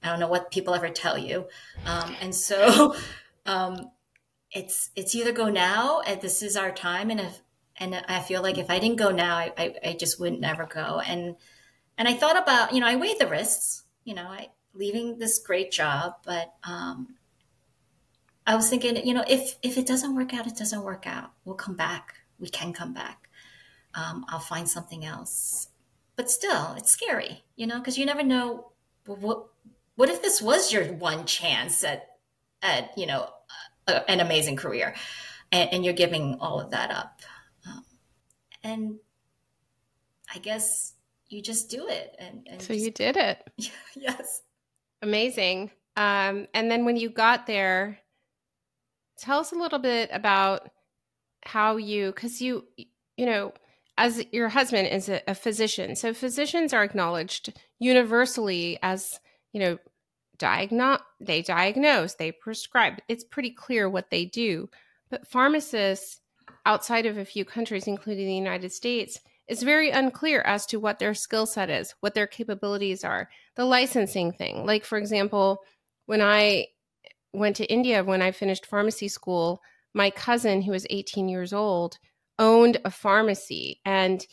[0.04, 1.46] i don't know what people ever tell you
[1.86, 2.96] um, and so
[3.46, 3.92] um,
[4.52, 7.42] it's it's either go now and this is our time and if
[7.78, 10.66] and i feel like if i didn't go now i, I, I just wouldn't never
[10.66, 11.36] go and
[11.98, 15.40] and i thought about you know i weighed the risks you know i leaving this
[15.40, 17.16] great job but um,
[18.48, 21.32] I was thinking, you know, if if it doesn't work out, it doesn't work out.
[21.46, 22.16] We'll come back.
[22.40, 23.30] We can come back.
[23.96, 25.70] Um, I'll find something else.
[26.16, 28.72] But still, it's scary, you know, because you never know
[29.06, 29.48] what
[29.96, 32.08] what if this was your one chance at
[32.62, 33.30] at you know
[33.88, 34.96] a, an amazing career,
[35.52, 37.22] and, and, you're giving all of that up,
[38.66, 38.96] and
[40.34, 40.94] I guess
[41.30, 42.16] you just do it.
[42.18, 43.48] And, and so just, you did it.
[43.96, 44.42] yes.
[45.02, 45.72] Amazing.
[45.96, 48.00] Um, and then when you got there,
[49.18, 50.70] tell us a little bit about
[51.44, 52.66] how you because you
[53.18, 53.54] you know
[54.00, 59.20] as your husband is a, a, physician so physicians are acknowledged universally as
[59.54, 59.78] you know
[60.40, 64.68] diagnose they diagnose they prescribe it's pretty clear what they do
[65.12, 66.20] but pharmacists
[66.66, 71.00] outside of a few countries including the united states it's very unclear as to what
[71.00, 75.60] their skill set is what their capabilities are the licensing thing like for example
[76.06, 76.66] when i
[77.36, 79.62] went to India when I finished pharmacy school,
[79.94, 81.98] my cousin, who was 18 years old,
[82.40, 84.26] owned a pharmacy and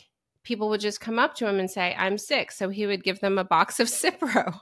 [0.43, 2.51] people would just come up to him and say, I'm sick.
[2.51, 4.59] So he would give them a box of Cipro.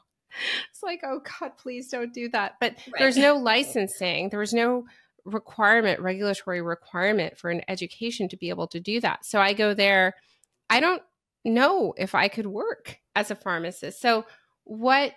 [0.69, 2.53] It's like, oh God, please don't do that.
[2.59, 2.93] But right.
[2.99, 4.85] there's no licensing, there was no
[5.25, 9.25] requirement, regulatory requirement for an education to be able to do that.
[9.25, 10.15] So I go there.
[10.69, 11.01] I don't
[11.43, 14.01] know if I could work as a pharmacist.
[14.01, 14.25] So,
[14.63, 15.13] what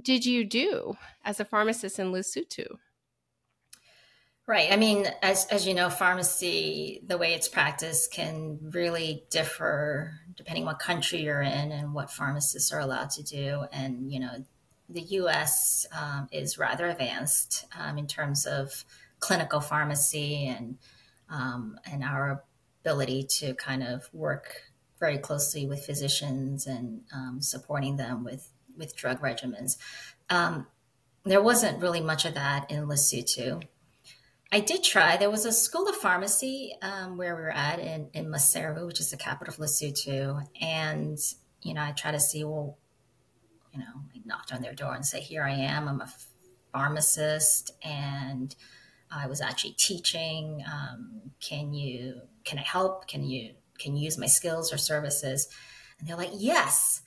[0.00, 2.78] did you do as a pharmacist in Lesotho?
[4.46, 4.72] Right.
[4.72, 10.64] I mean, as, as you know, pharmacy, the way it's practiced can really differ depending
[10.64, 13.64] what country you're in and what pharmacists are allowed to do.
[13.72, 14.44] And, you know,
[14.88, 18.84] the US um, is rather advanced um, in terms of
[19.20, 20.78] clinical pharmacy and,
[21.28, 22.44] um, and our
[22.82, 24.62] ability to kind of work
[24.98, 29.76] very closely with physicians and um, supporting them with with drug regimens.
[30.28, 30.66] Um,
[31.24, 33.62] there wasn't really much of that in Lesotho.
[34.52, 35.16] I did try.
[35.16, 38.98] There was a school of pharmacy um, where we were at in, in Maseru, which
[38.98, 40.44] is the capital of Lesotho.
[40.60, 41.18] And,
[41.62, 42.78] you know, I tried to see, well,
[43.72, 46.08] you know, I knocked on their door and say, here I am, I'm a
[46.72, 48.56] pharmacist and
[49.10, 50.64] I was actually teaching.
[50.70, 53.08] Um, can you can I help?
[53.08, 55.48] Can you can you use my skills or services?
[55.98, 57.02] And they're like, yes,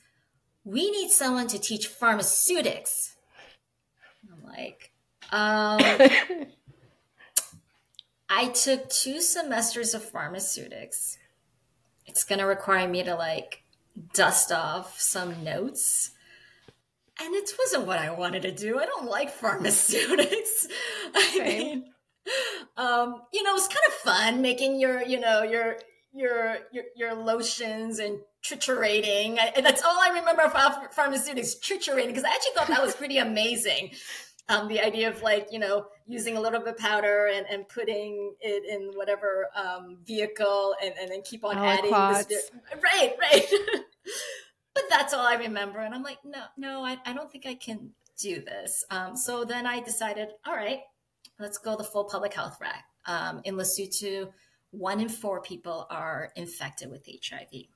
[0.63, 3.15] we need someone to teach pharmaceutics.
[4.31, 4.91] I'm like,
[5.31, 5.79] um,
[8.29, 11.17] I took two semesters of pharmaceutics.
[12.05, 13.63] It's going to require me to like
[14.13, 16.11] dust off some notes.
[17.19, 18.79] And it wasn't what I wanted to do.
[18.79, 20.67] I don't like pharmaceutics.
[21.15, 21.92] I mean,
[22.77, 25.77] um, you know, it's kind of fun making your, you know, your
[26.13, 29.37] your your, your lotions and triturating.
[29.39, 33.17] I, that's all I remember about pharmaceutics, triturating, because I actually thought that was pretty
[33.17, 33.91] amazing.
[34.49, 37.67] Um, the idea of like you know using a little bit of powder and, and
[37.67, 41.91] putting it in whatever um, vehicle and, and then keep on adding
[42.27, 42.51] this,
[42.83, 43.45] right right
[44.75, 47.55] but that's all i remember and i'm like no no i, I don't think i
[47.55, 50.81] can do this um, so then i decided all right
[51.43, 52.85] let's go the full public health rack.
[53.05, 54.31] um, in lesotho
[54.71, 57.67] one in four people are infected with hiv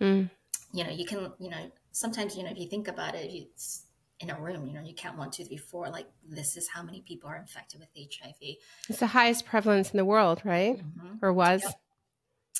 [0.00, 0.28] mm.
[0.72, 3.84] you know you can you know sometimes you know if you think about it it's
[4.20, 6.82] in a room, you know, you count one, two, three, four, like this is how
[6.82, 8.56] many people are infected with HIV.
[8.88, 10.76] It's the highest prevalence in the world, right?
[10.76, 11.24] Mm-hmm.
[11.24, 11.62] Or was?
[11.62, 11.74] Yep.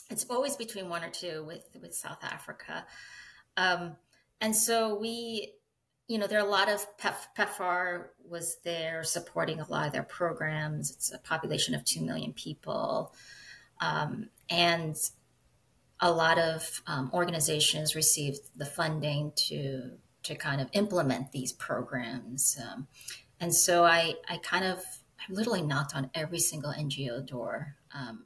[0.09, 2.87] It's always between one or two with with South Africa.
[3.57, 3.97] Um,
[4.41, 5.53] and so we,
[6.11, 10.03] you know, there are a lot of PEPFAR was there supporting a lot of their
[10.03, 10.91] programs.
[10.91, 13.15] It's a population of 2 million people.
[13.81, 14.97] Um, and
[16.01, 19.93] a lot of um, organizations received the funding to
[20.25, 22.59] to kind of implement these programs.
[22.61, 22.89] Um,
[23.39, 24.79] and so I, I kind of,
[25.19, 28.25] I literally knocked on every single NGO door um,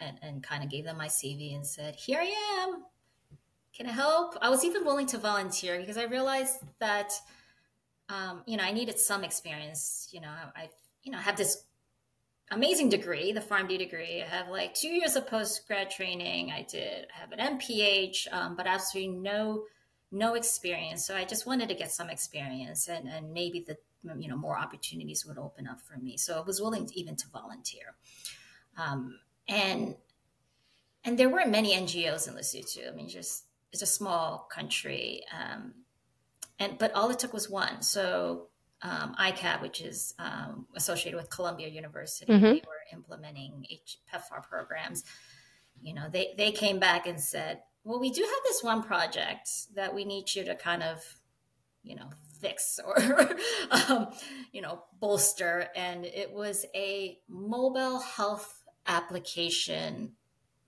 [0.00, 2.84] and, and kind of gave them my CV and said, here I am.
[3.78, 4.36] Can I help?
[4.42, 7.12] I was even willing to volunteer because I realized that,
[8.08, 10.08] um, you know, I needed some experience.
[10.10, 10.68] You know, I,
[11.04, 11.62] you know, have this
[12.50, 14.20] amazing degree, the PharmD degree.
[14.20, 16.50] I have like two years of post grad training.
[16.50, 19.62] I did have an MPH, um, but absolutely no
[20.10, 21.06] no experience.
[21.06, 23.76] So I just wanted to get some experience and, and maybe the
[24.18, 26.16] you know more opportunities would open up for me.
[26.16, 27.94] So I was willing to, even to volunteer.
[28.76, 29.94] Um, and
[31.04, 32.90] and there weren't many NGOs in Lesotho.
[32.90, 35.74] I mean, just it's a small country, um,
[36.58, 37.82] and but all it took was one.
[37.82, 38.48] So
[38.82, 42.44] um, ICAP, which is um, associated with Columbia University, mm-hmm.
[42.44, 43.66] they were implementing
[44.12, 45.04] PEPFAR programs.
[45.82, 49.48] You know, they they came back and said, well, we do have this one project
[49.74, 51.02] that we need you to kind of,
[51.82, 52.96] you know, fix or,
[53.70, 54.08] um,
[54.52, 55.68] you know, bolster.
[55.74, 60.12] And it was a mobile health application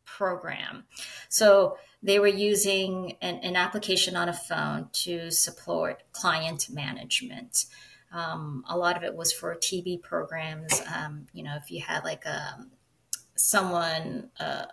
[0.04, 0.84] program.
[1.28, 7.66] So they were using an, an application on a phone to support client management.
[8.12, 10.82] Um, a lot of it was for TB programs.
[10.94, 12.70] Um, you know, if you had like a um,
[13.36, 14.66] someone, uh,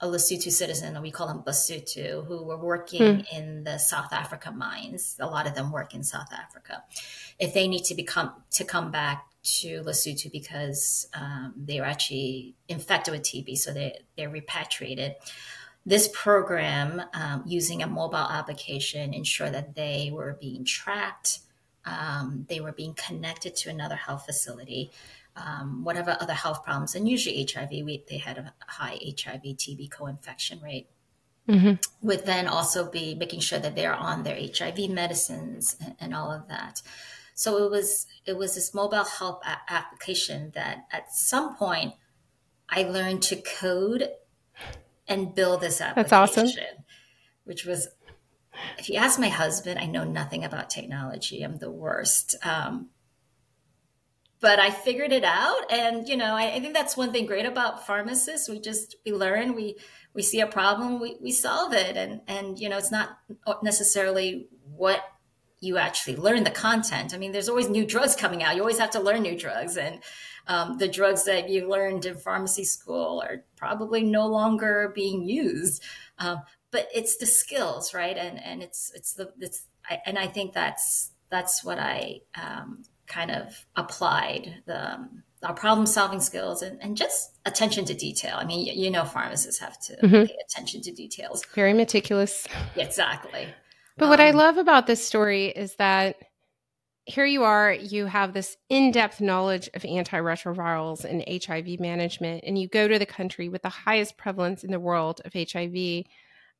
[0.00, 3.24] a Lesotho citizen, we call them Basotho, who were working mm.
[3.36, 5.16] in the South Africa mines.
[5.18, 6.84] A lot of them work in South Africa.
[7.40, 9.26] If they need to become to come back
[9.60, 15.14] to Lesotho because um, they were actually infected with TB, so they they're repatriated.
[15.86, 21.40] This program, um, using a mobile application, ensured that they were being tracked,
[21.86, 24.90] um, they were being connected to another health facility,
[25.36, 29.90] um, whatever other health problems, and usually HIV, we, they had a high HIV TB
[29.90, 30.88] co-infection rate.
[31.48, 32.06] Mm-hmm.
[32.06, 36.30] Would then also be making sure that they're on their HIV medicines and, and, all
[36.30, 36.82] of that.
[37.38, 41.94] So it was it was this mobile health a- application that at some point
[42.68, 44.08] I learned to code
[45.06, 46.10] and build this application.
[46.10, 46.84] That's awesome.
[47.44, 47.86] Which was,
[48.76, 51.42] if you ask my husband, I know nothing about technology.
[51.42, 52.34] I'm the worst.
[52.44, 52.88] Um,
[54.40, 55.72] but I figured it out.
[55.72, 58.48] And, you know, I, I, think that's one thing great about pharmacists.
[58.48, 59.76] We just, we learn, we,
[60.12, 61.96] we see a problem, we, we solve it.
[61.96, 63.18] And, and, you know, it's not
[63.62, 65.02] necessarily what
[65.60, 67.14] you actually learn the content.
[67.14, 68.54] I mean, there's always new drugs coming out.
[68.54, 69.76] You always have to learn new drugs.
[69.76, 70.02] And
[70.46, 75.82] um, the drugs that you learned in pharmacy school are probably no longer being used.
[76.18, 78.16] Um, but it's the skills, right?
[78.16, 82.84] And, and it's, it's the, it's, I, and I think that's, that's what I, um,
[83.08, 88.36] kind of applied the um, our problem solving skills and, and just attention to detail.
[88.36, 90.24] I mean, you, you know, pharmacists have to mm-hmm.
[90.26, 91.44] pay attention to details.
[91.54, 92.46] Very meticulous.
[92.76, 93.46] Exactly.
[93.98, 96.16] But um, what I um, love about this story is that
[97.04, 102.58] here you are, you have this in depth knowledge of antiretrovirals and HIV management, and
[102.58, 106.04] you go to the country with the highest prevalence in the world of HIV,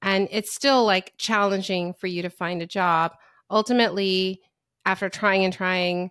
[0.02, 3.12] and it's still like challenging for you to find a job.
[3.50, 4.40] Ultimately,
[4.84, 6.10] after trying and trying,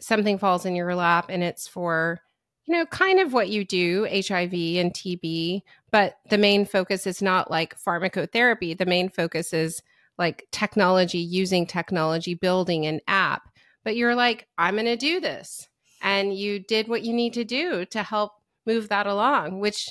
[0.00, 2.20] something falls in your lap and it's for
[2.66, 7.22] you know, kind of what you do, HIV and TB, but the main focus is
[7.22, 8.76] not like pharmacotherapy.
[8.76, 9.80] The main focus is
[10.18, 13.42] like technology, using technology, building an app.
[13.84, 15.68] But you're like, I'm going to do this.
[16.02, 18.32] And you did what you need to do to help
[18.66, 19.88] move that along, which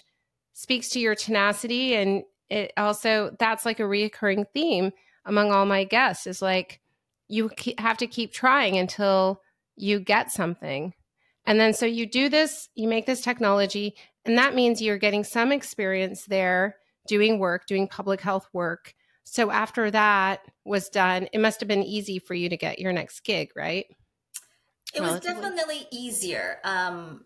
[0.53, 1.95] speaks to your tenacity.
[1.95, 4.91] And it also, that's like a reoccurring theme
[5.25, 6.79] among all my guests is like,
[7.27, 9.41] you have to keep trying until
[9.75, 10.93] you get something.
[11.45, 15.23] And then so you do this, you make this technology, and that means you're getting
[15.23, 16.75] some experience there
[17.07, 18.93] doing work, doing public health work.
[19.29, 22.93] So after that was done, it must have been easy for you to get your
[22.93, 23.85] next gig, right?
[24.93, 27.25] It was definitely easier um,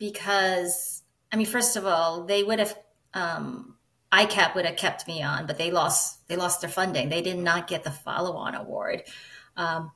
[0.00, 2.76] because, I mean, first of all, they would have
[3.12, 3.76] um,
[4.10, 7.10] ICAP would have kept me on, but they lost they lost their funding.
[7.10, 9.02] They did not get the follow on award.
[9.58, 9.92] Um,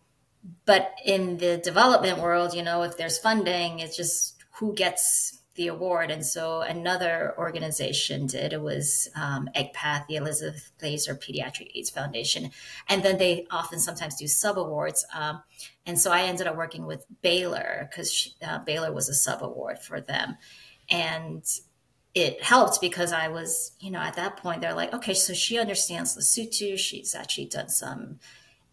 [0.66, 5.68] but in the development world, you know, if there's funding, it's just who gets the
[5.68, 6.11] award.
[6.11, 8.54] And so another organization did.
[8.54, 12.50] It was um, EGPAF, the Elizabeth Glaser Pediatric AIDS Foundation.
[12.88, 15.04] And then they often sometimes do sub awards.
[15.14, 15.42] Um,
[15.84, 19.80] and so I ended up working with Baylor because uh, Baylor was a sub award
[19.80, 20.38] for them.
[20.88, 21.44] And
[22.14, 25.58] it helped because I was, you know, at that point, they're like, okay, so she
[25.58, 26.78] understands Lesotho.
[26.78, 28.18] She's actually done some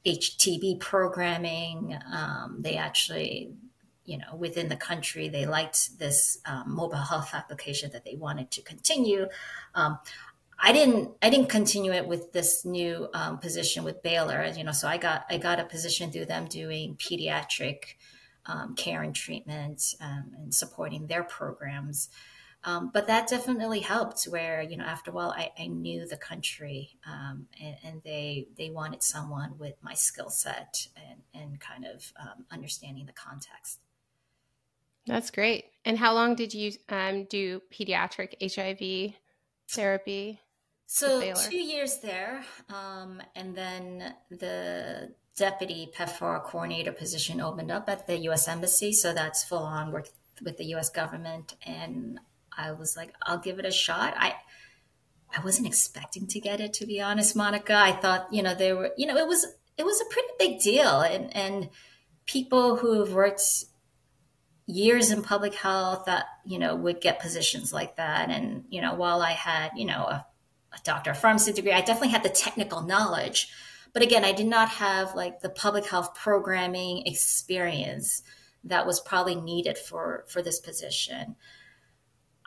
[0.05, 1.99] HTB programming.
[2.13, 3.51] Um, they actually,
[4.07, 8.49] you know, within the country, they liked this um, mobile health application that they wanted
[8.51, 9.27] to continue.
[9.75, 9.99] Um,
[10.57, 14.71] I didn't, I didn't continue it with this new um, position with Baylor, you know.
[14.71, 17.95] So I got, I got a position through them doing pediatric
[18.45, 22.09] um, care and treatment um, and supporting their programs.
[22.63, 26.17] Um, but that definitely helped where, you know, after a while I, I knew the
[26.17, 31.85] country um, and, and, they, they wanted someone with my skill set and, and kind
[31.85, 33.79] of um, understanding the context.
[35.07, 35.65] That's great.
[35.85, 39.13] And how long did you um, do pediatric HIV
[39.69, 40.41] therapy?
[40.85, 42.43] So two years there.
[42.69, 48.47] Um, and then the deputy PEPFAR coordinator position opened up at the U.S.
[48.47, 48.91] Embassy.
[48.91, 50.07] So that's full on work
[50.43, 50.89] with the U.S.
[50.89, 51.55] government.
[51.65, 52.19] And
[52.57, 54.13] I was like, I'll give it a shot.
[54.17, 54.35] I
[55.35, 57.75] I wasn't expecting to get it, to be honest, Monica.
[57.75, 59.45] I thought, you know, there were, you know, it was
[59.77, 61.69] it was a pretty big deal, and and
[62.25, 63.65] people who have worked
[64.67, 68.29] years in public health that you know would get positions like that.
[68.29, 70.25] And you know, while I had you know a,
[70.73, 73.49] a doctor of pharmacy degree, I definitely had the technical knowledge,
[73.93, 78.21] but again, I did not have like the public health programming experience
[78.65, 81.35] that was probably needed for for this position.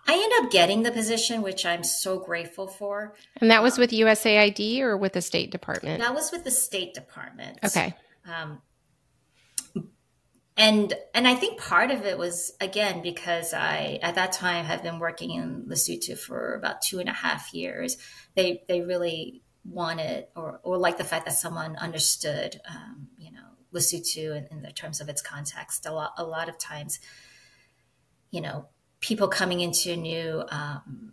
[0.06, 3.14] I ended up getting the position, which I'm so grateful for.
[3.40, 6.00] And that was with USAID or with the State Department?
[6.00, 7.58] That was with the State Department.
[7.64, 7.94] Okay.
[8.26, 8.60] Um,
[10.56, 14.82] and and I think part of it was again because I at that time had
[14.82, 17.96] been working in Lesotho for about two and a half years.
[18.34, 23.46] They they really wanted or or like the fact that someone understood, um, you know,
[23.72, 25.86] Lesotho in, in the terms of its context.
[25.86, 27.00] A lot a lot of times,
[28.30, 28.66] you know,
[29.00, 31.12] people coming into new um,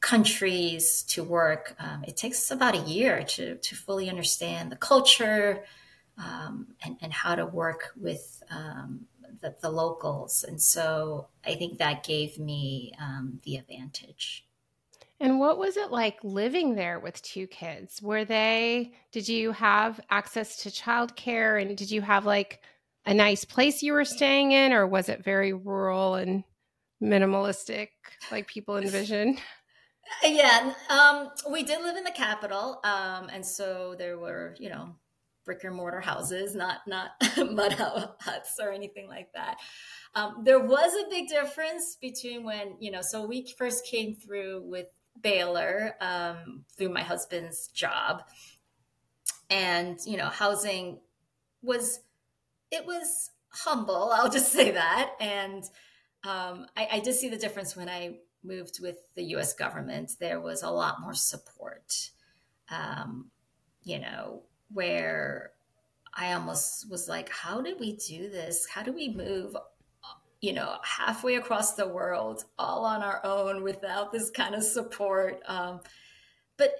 [0.00, 5.64] countries to work, um, it takes about a year to, to fully understand the culture
[6.18, 9.06] um, and, and how to work with um,
[9.40, 10.44] the, the, locals.
[10.44, 14.44] And so I think that gave me um, the advantage.
[15.20, 18.00] And what was it like living there with two kids?
[18.02, 22.60] Were they, did you have access to childcare and did you have like
[23.04, 26.44] a nice place you were staying in or was it very rural and
[27.02, 27.88] minimalistic
[28.30, 29.38] like people envision?
[30.24, 34.94] Yeah, um, we did live in the capital, um, and so there were, you know,
[35.48, 39.56] brick and mortar houses, not not mud huts or anything like that.
[40.14, 43.00] Um, there was a big difference between when you know.
[43.00, 44.88] So we first came through with
[45.22, 48.24] Baylor um, through my husband's job,
[49.48, 51.00] and you know, housing
[51.62, 52.00] was
[52.70, 54.10] it was humble.
[54.14, 55.64] I'll just say that, and
[56.24, 60.12] um, I, I did see the difference when I moved with the US government.
[60.20, 62.10] There was a lot more support,
[62.70, 63.30] um,
[63.82, 64.42] you know,
[64.72, 65.52] where
[66.14, 68.66] I almost was like, how did we do this?
[68.66, 69.56] How do we move,
[70.40, 75.40] you know, halfway across the world all on our own without this kind of support?
[75.46, 75.80] Um,
[76.56, 76.72] but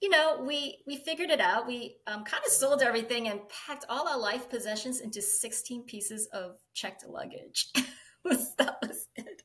[0.00, 1.66] you know, we we figured it out.
[1.66, 6.26] We um, kind of sold everything and packed all our life possessions into 16 pieces
[6.26, 7.72] of checked luggage.
[8.24, 9.42] that was it.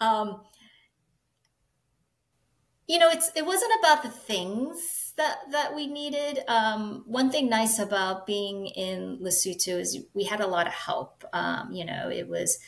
[0.00, 0.42] Um,
[2.86, 6.40] you know, it's it wasn't about the things that that we needed.
[6.48, 11.24] Um, one thing nice about being in Lesotho is we had a lot of help.
[11.32, 12.58] Um, you know, it was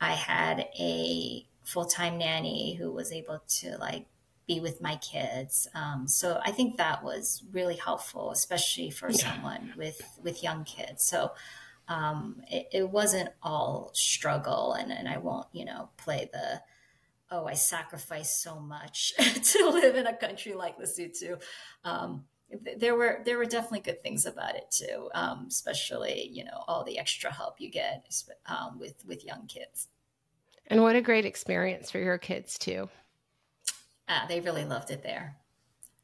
[0.00, 4.06] I had a full time nanny who was able to like
[4.46, 5.68] be with my kids.
[5.74, 9.16] Um, so I think that was really helpful, especially for yeah.
[9.16, 11.04] someone with with young kids.
[11.04, 11.32] So
[11.88, 16.62] um, it, it, wasn't all struggle, and, and I won't you know play the
[17.32, 21.42] oh I sacrificed so much to live in a country like Lesotho.
[21.82, 22.26] Um,
[22.76, 26.84] there were there were definitely good things about it too, um, especially you know all
[26.84, 28.04] the extra help you get
[28.46, 29.88] um, with with young kids.
[30.66, 32.88] And what a great experience for your kids too.
[34.06, 35.36] Uh, they really loved it there.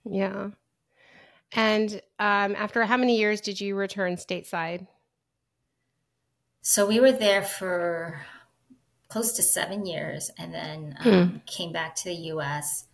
[0.04, 0.50] Yeah.
[1.52, 4.86] And um, after how many years did you return stateside?
[6.62, 8.20] So we were there for
[9.08, 11.36] close to seven years and then um, hmm.
[11.46, 12.86] came back to the US.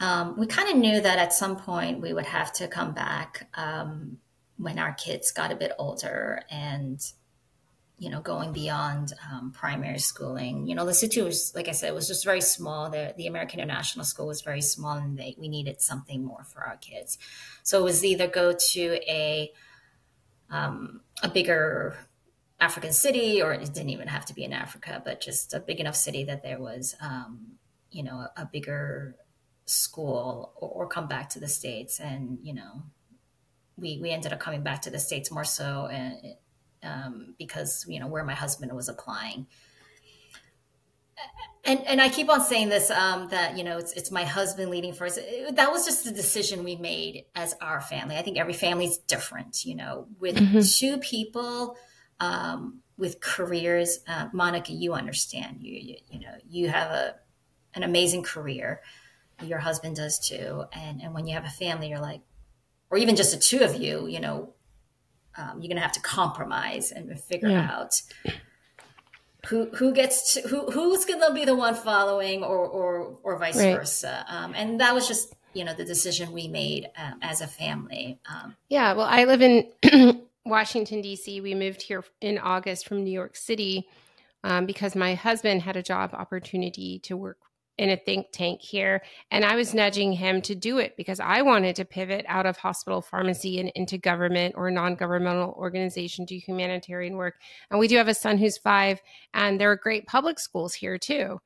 [0.00, 3.48] Um, we kind of knew that at some point we would have to come back
[3.54, 4.18] um,
[4.56, 7.00] when our kids got a bit older and
[7.98, 10.68] you know, going beyond um, primary schooling.
[10.68, 12.88] You know, the city was, like I said, was just very small.
[12.90, 16.62] The, the American International School was very small, and they, we needed something more for
[16.62, 17.18] our kids.
[17.64, 19.52] So it was either go to a
[20.50, 21.96] um, a bigger
[22.60, 25.78] African city, or it didn't even have to be in Africa, but just a big
[25.78, 27.52] enough city that there was, um,
[27.90, 29.14] you know, a, a bigger
[29.64, 32.00] school, or, or come back to the states.
[32.00, 32.82] And you know,
[33.76, 36.34] we we ended up coming back to the states more so, and
[36.82, 39.46] um, because you know where my husband was applying.
[41.64, 44.70] And and I keep on saying this um, that you know it's it's my husband
[44.70, 45.18] leading first.
[45.52, 48.16] That was just the decision we made as our family.
[48.16, 49.64] I think every family is different.
[49.64, 50.60] You know, with mm-hmm.
[50.60, 51.76] two people
[52.20, 55.58] um, with careers, uh, Monica, you understand.
[55.60, 57.14] You, you you know you have a
[57.74, 58.82] an amazing career.
[59.42, 60.64] Your husband does too.
[60.72, 62.20] And and when you have a family, you're like,
[62.90, 64.52] or even just the two of you, you know,
[65.36, 67.70] um, you're going to have to compromise and figure yeah.
[67.70, 68.02] out
[69.46, 73.38] who who gets to, who who's going to be the one following or or or
[73.38, 73.76] vice right.
[73.76, 74.24] versa.
[74.28, 78.18] Um, and that was just you know the decision we made um, as a family.
[78.28, 79.70] Um, yeah, well, I live in
[80.48, 81.40] Washington D.C.
[81.40, 83.86] We moved here in August from New York City
[84.44, 87.38] um, because my husband had a job opportunity to work
[87.78, 89.02] in a think tank here.
[89.30, 92.56] And I was nudging him to do it because I wanted to pivot out of
[92.56, 97.36] hospital pharmacy and into government or non governmental organization, do humanitarian work.
[97.70, 99.00] And we do have a son who's five,
[99.32, 101.40] and there are great public schools here too.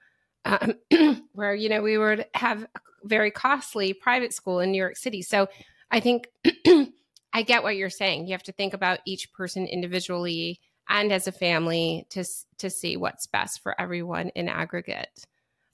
[0.45, 0.75] Um,
[1.35, 2.67] where you know we would have
[3.05, 5.23] very costly private school in New York City.
[5.23, 5.49] So
[5.91, 6.29] I think
[7.33, 8.27] I get what you're saying.
[8.27, 12.25] You have to think about each person individually and as a family to
[12.59, 15.25] to see what's best for everyone in aggregate.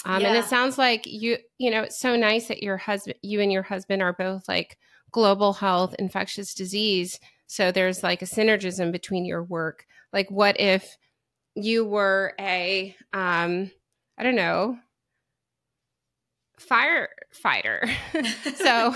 [0.05, 0.29] Um, yeah.
[0.29, 3.51] And it sounds like you, you know, it's so nice that your husband, you and
[3.51, 4.79] your husband are both like
[5.11, 7.19] global health, infectious disease.
[7.47, 9.87] So there's like a synergism between your work.
[10.13, 10.97] Like, what if
[11.55, 13.71] you were a, um,
[14.17, 14.79] I don't know,
[16.61, 17.89] firefighter?
[18.57, 18.95] so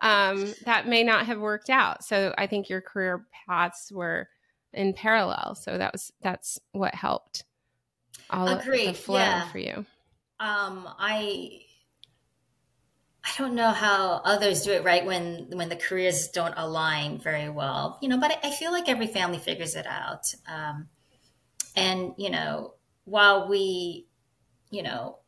[0.00, 2.04] um, that may not have worked out.
[2.04, 4.28] So I think your career paths were
[4.72, 5.54] in parallel.
[5.54, 7.44] So that was that's what helped
[8.30, 8.88] all Agreed.
[8.88, 9.48] of the flow yeah.
[9.48, 9.86] for you?
[10.40, 11.60] Um, I
[13.24, 17.48] I don't know how others do it right when when the careers don't align very
[17.48, 18.18] well, you know.
[18.18, 20.32] But I, I feel like every family figures it out.
[20.46, 20.88] Um,
[21.76, 24.06] and you know, while we,
[24.70, 25.18] you know,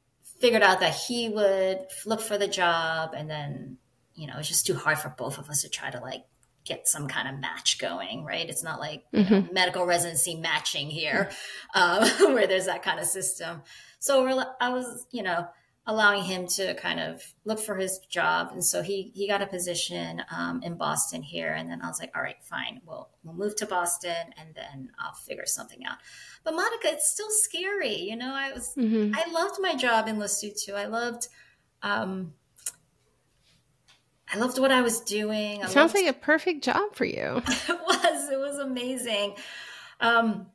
[0.41, 3.79] figured out that he would look for the job, and then
[4.15, 6.25] you know, it's just too hard for both of us to try to like
[6.65, 8.49] get some kind of match going, right?
[8.49, 9.35] It's not like mm-hmm.
[9.35, 11.31] know, medical residency matching here,
[11.75, 12.27] mm-hmm.
[12.29, 13.63] uh, where there's that kind of system.
[13.99, 14.27] So
[14.61, 15.47] I was, you know,
[15.91, 19.47] allowing him to kind of look for his job, and so he he got a
[19.47, 23.35] position um, in Boston here, and then I was like, all right, fine, we'll we'll
[23.35, 25.97] move to Boston, and then I'll figure something out.
[26.45, 28.33] But Monica, it's still scary, you know.
[28.33, 29.15] I was mm-hmm.
[29.15, 30.75] I loved my job in Lesotho.
[30.75, 31.27] I loved.
[31.83, 32.35] Um,
[34.33, 35.61] I loved what I was doing.
[35.63, 35.95] Sounds loved...
[35.97, 37.43] like a perfect job for you.
[37.47, 38.31] it was.
[38.31, 39.35] It was amazing.
[40.01, 40.47] Um,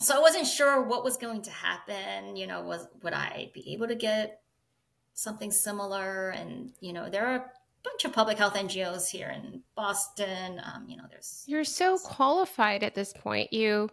[0.00, 2.36] so I wasn't sure what was going to happen.
[2.36, 4.41] You know, was would I be able to get
[5.14, 6.30] something similar?
[6.30, 7.44] And you know, there are a
[7.84, 10.60] bunch of public health NGOs here in Boston.
[10.64, 13.52] Um, you know, there's you're so qualified at this point.
[13.52, 13.90] You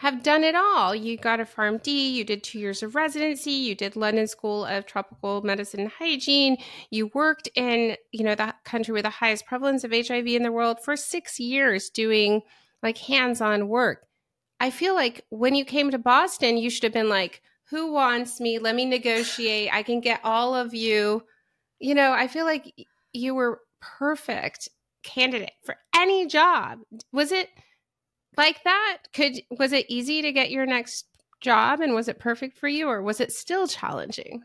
[0.00, 0.94] have done it all.
[0.94, 4.86] You got a PharmD, you did two years of residency, you did London School of
[4.86, 6.56] Tropical Medicine and Hygiene,
[6.88, 10.50] you worked in, you know, the country with the highest prevalence of HIV in the
[10.50, 12.40] world for six years doing
[12.82, 14.06] like hands-on work.
[14.58, 18.40] I feel like when you came to Boston, you should have been like, who wants
[18.40, 18.58] me?
[18.58, 19.70] Let me negotiate.
[19.72, 21.22] I can get all of you.
[21.78, 22.74] You know, I feel like
[23.12, 24.68] you were perfect
[25.02, 26.80] candidate for any job.
[27.12, 27.48] Was it
[28.36, 28.98] like that?
[29.14, 31.06] Could was it easy to get your next
[31.40, 34.42] job and was it perfect for you or was it still challenging?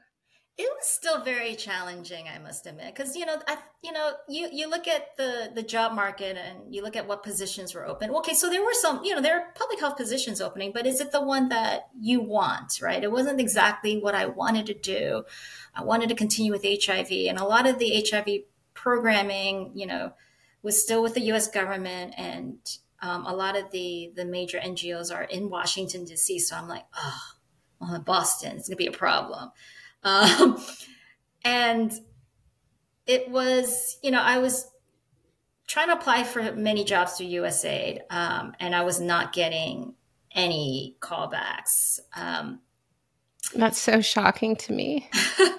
[0.58, 4.48] It was still very challenging, I must admit, because you know, I, you know, you
[4.54, 8.10] you look at the the job market and you look at what positions were open.
[8.10, 11.02] Okay, so there were some, you know, there are public health positions opening, but is
[11.02, 12.80] it the one that you want?
[12.82, 13.04] Right?
[13.04, 15.26] It wasn't exactly what I wanted to do.
[15.74, 20.14] I wanted to continue with HIV, and a lot of the HIV programming, you know,
[20.64, 21.50] was still with the U.S.
[21.50, 22.60] government, and
[23.02, 26.40] um, a lot of the the major NGOs are in Washington D.C.
[26.40, 27.22] So I'm like, oh,
[27.82, 29.52] well, in Boston, it's gonna be a problem.
[30.06, 30.64] Um,
[31.44, 31.92] and
[33.08, 34.72] it was, you know, I was
[35.68, 39.96] trying to apply for many jobs through USAID, um, and I was not getting
[40.32, 42.00] any callbacks.
[42.16, 42.62] Um,
[43.56, 45.10] That's so shocking to me.
[45.14, 45.58] it,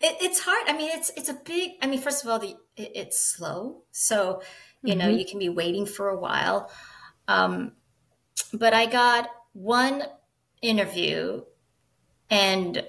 [0.00, 0.64] it's hard.
[0.68, 1.72] I mean, it's it's a big.
[1.80, 4.42] I mean, first of all, the it, it's slow, so
[4.82, 4.98] you mm-hmm.
[4.98, 6.70] know you can be waiting for a while.
[7.28, 7.72] Um,
[8.52, 10.02] but I got one
[10.62, 11.42] interview,
[12.28, 12.84] and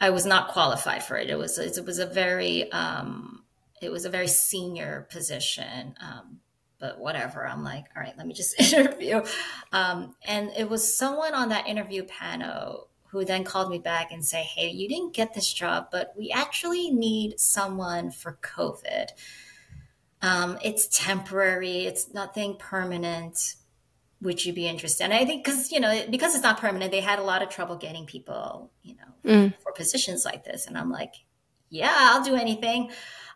[0.00, 1.30] I was not qualified for it.
[1.30, 3.44] It was it was a very um,
[3.80, 5.94] it was a very senior position.
[6.00, 6.40] Um,
[6.78, 7.46] but whatever.
[7.46, 9.22] I'm like, all right, let me just interview.
[9.72, 14.24] Um, and it was someone on that interview panel who then called me back and
[14.24, 19.08] say, hey, you didn't get this job, but we actually need someone for COVID.
[20.22, 21.86] Um, it's temporary.
[21.86, 23.54] It's nothing permanent
[24.20, 25.04] would you be interested?
[25.04, 27.48] And I think because you know because it's not permanent, they had a lot of
[27.48, 29.54] trouble getting people, you know, mm.
[29.62, 30.66] for positions like this.
[30.66, 31.14] And I'm like,
[31.68, 32.90] yeah, I'll do anything.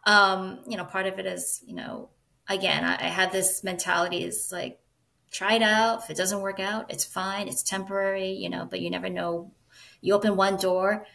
[0.05, 2.09] Um, you know, part of it is, you know,
[2.49, 4.81] again, I, I had this mentality is like,
[5.31, 6.05] try it out.
[6.05, 7.49] If it doesn't work out, it's fine.
[7.49, 9.53] It's temporary, you know, but you never know.
[10.01, 11.07] You open one door,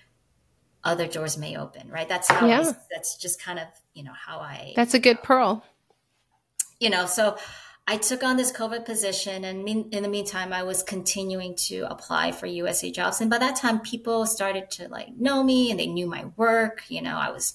[0.84, 2.08] other doors may open, right?
[2.08, 2.48] That's how.
[2.48, 2.62] Yeah.
[2.62, 4.74] I, that's just kind of you know how I.
[4.76, 5.64] That's a good pearl.
[6.80, 7.38] You know, so
[7.88, 12.32] I took on this COVID position, and in the meantime, I was continuing to apply
[12.32, 13.22] for USA jobs.
[13.22, 16.84] And by that time, people started to like know me, and they knew my work.
[16.90, 17.54] You know, I was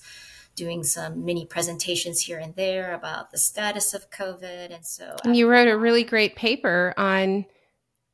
[0.54, 5.16] doing some mini presentations here and there about the status of COVID, and so.
[5.24, 7.44] And you wrote a really great paper on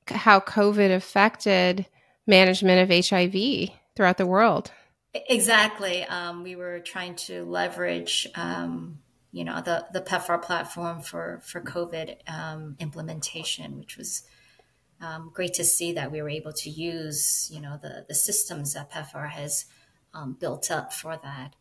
[0.08, 1.84] how COVID affected
[2.26, 4.70] management of HIV throughout the world.
[5.12, 6.04] Exactly.
[6.04, 8.26] Um, we were trying to leverage.
[8.34, 9.00] Um,
[9.36, 14.22] you know the the PEPFAR platform for for COVID um, implementation, which was
[15.02, 18.72] um, great to see that we were able to use you know the the systems
[18.72, 19.66] that PEPFAR has
[20.14, 21.54] um, built up for that.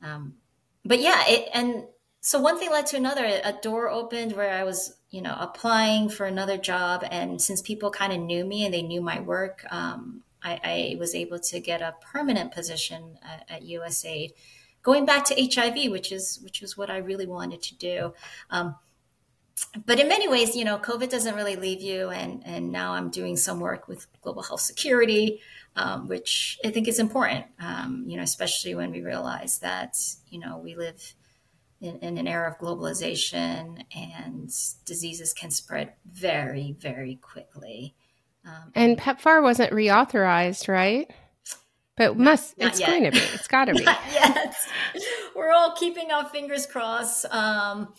[0.00, 0.36] Um,
[0.82, 1.84] but yeah, it, and
[2.22, 3.26] so one thing led to another.
[3.26, 7.90] A door opened where I was you know applying for another job, and since people
[7.90, 11.60] kind of knew me and they knew my work, um, I, I, was able to
[11.60, 14.30] get a permanent position at, at USAID
[14.88, 18.14] going back to HIV, which is which is what I really wanted to do.
[18.48, 18.74] Um,
[19.84, 23.10] but in many ways, you know, COVID doesn't really leave you, and and now I'm
[23.10, 25.42] doing some work with global health security,
[25.76, 27.44] um, which I think is important.
[27.60, 29.98] Um, you know, especially when we realize that
[30.30, 31.14] you know we live
[31.82, 34.50] in, in, an era of globalization and
[34.86, 37.94] diseases can spread very very quickly.
[38.46, 41.10] Um, and PEPFAR wasn't reauthorized, right?
[41.98, 42.88] But must not it's yet.
[42.88, 43.18] going to be.
[43.18, 43.84] It's got to be.
[44.12, 44.68] Yes,
[45.36, 47.26] we're all keeping our fingers crossed.
[47.26, 47.92] Um,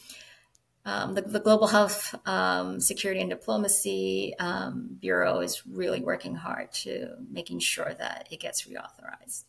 [0.86, 6.72] um, the, the, Global Health um, Security and Diplomacy um, Bureau is really working hard
[6.72, 9.44] to making sure that it gets reauthorized.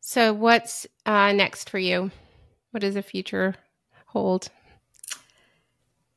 [0.00, 2.10] So, what's uh, next for you?
[2.72, 3.54] What does the future
[4.06, 4.48] hold?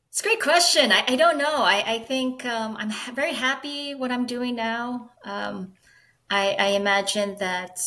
[0.08, 0.90] It's a great question.
[0.90, 1.62] I, I don't know.
[1.62, 5.10] I, I think um, I'm ha- very happy what I'm doing now.
[5.24, 5.74] Um,
[6.30, 7.80] I, I imagine that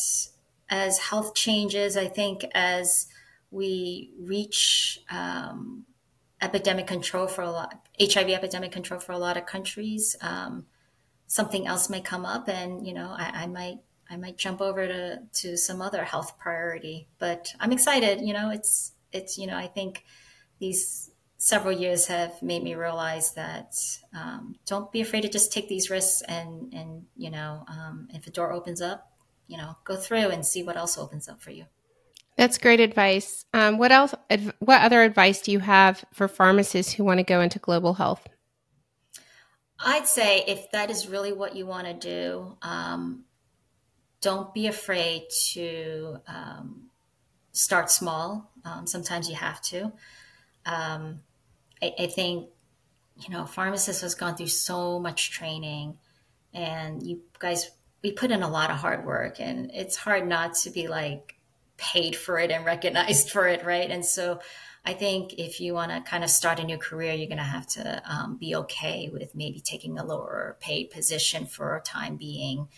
[0.69, 3.07] as health changes, I think as
[3.51, 5.85] we reach um,
[6.41, 10.65] epidemic control for a lot, HIV epidemic control for a lot of countries, um,
[11.27, 13.79] something else may come up, and you know, I, I, might
[14.09, 17.07] I might jump over to to some other health priority.
[17.17, 18.21] But I'm excited.
[18.21, 20.03] You know, it's it's you know, I think
[20.59, 21.08] these
[21.39, 23.73] several years have made me realize that
[24.13, 28.27] um, don't be afraid to just take these risks and and you know um, if
[28.27, 29.13] a door opens up
[29.47, 31.65] you know go through and see what else opens up for you.
[32.37, 33.45] That's great advice.
[33.53, 37.23] Um, what else adv- what other advice do you have for pharmacists who want to
[37.23, 38.27] go into global health?
[39.79, 43.23] I'd say if that is really what you want to do um,
[44.21, 45.23] don't be afraid
[45.53, 46.89] to um,
[47.53, 48.51] start small.
[48.65, 49.93] Um, sometimes you have to.
[50.65, 51.21] Um,
[51.81, 52.49] I, I think,
[53.17, 55.97] you know, pharmacists has gone through so much training
[56.53, 57.69] and you guys,
[58.03, 61.35] we put in a lot of hard work and it's hard not to be like
[61.77, 63.65] paid for it and recognized for it.
[63.65, 63.89] Right.
[63.89, 64.39] And so
[64.85, 67.43] I think if you want to kind of start a new career, you're going to
[67.43, 72.15] have to um, be okay with maybe taking a lower paid position for a time
[72.15, 72.69] being,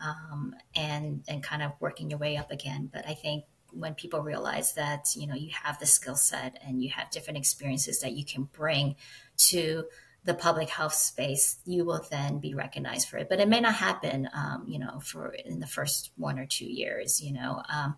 [0.00, 2.88] um, and and kind of working your way up again.
[2.92, 6.82] But I think when people realize that you know you have the skill set and
[6.82, 8.96] you have different experiences that you can bring
[9.36, 9.84] to
[10.24, 13.28] the public health space, you will then be recognized for it.
[13.28, 16.66] But it may not happen, um, you know, for in the first one or two
[16.66, 17.22] years.
[17.22, 17.96] You know, um,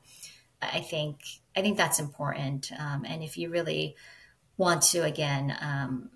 [0.62, 1.20] I think
[1.56, 2.70] I think that's important.
[2.78, 3.96] Um, and if you really
[4.56, 6.10] want to, again, um,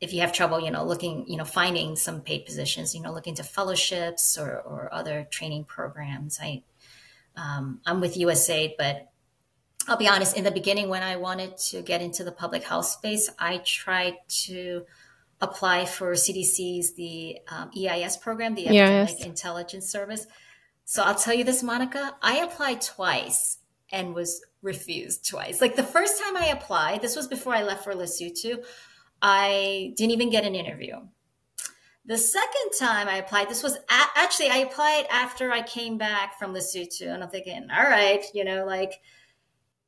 [0.00, 3.12] if you have trouble, you know, looking, you know, finding some paid positions, you know,
[3.12, 6.38] looking to fellowships or, or other training programs.
[6.40, 6.62] I
[7.36, 9.10] um, I'm with USAID, but
[9.88, 10.36] I'll be honest.
[10.36, 14.14] In the beginning, when I wanted to get into the public health space, I tried
[14.44, 14.84] to
[15.40, 19.24] apply for CDC's the um, EIS program, the Epidemic yes.
[19.24, 20.26] Intelligence Service.
[20.84, 23.58] So I'll tell you this, Monica, I applied twice
[23.92, 25.60] and was refused twice.
[25.60, 28.64] Like the first time I applied, this was before I left for Lesotho,
[29.20, 30.96] I didn't even get an interview.
[32.06, 36.38] The second time I applied, this was a- actually, I applied after I came back
[36.38, 39.00] from Lesotho, and I'm thinking, all right, you know, like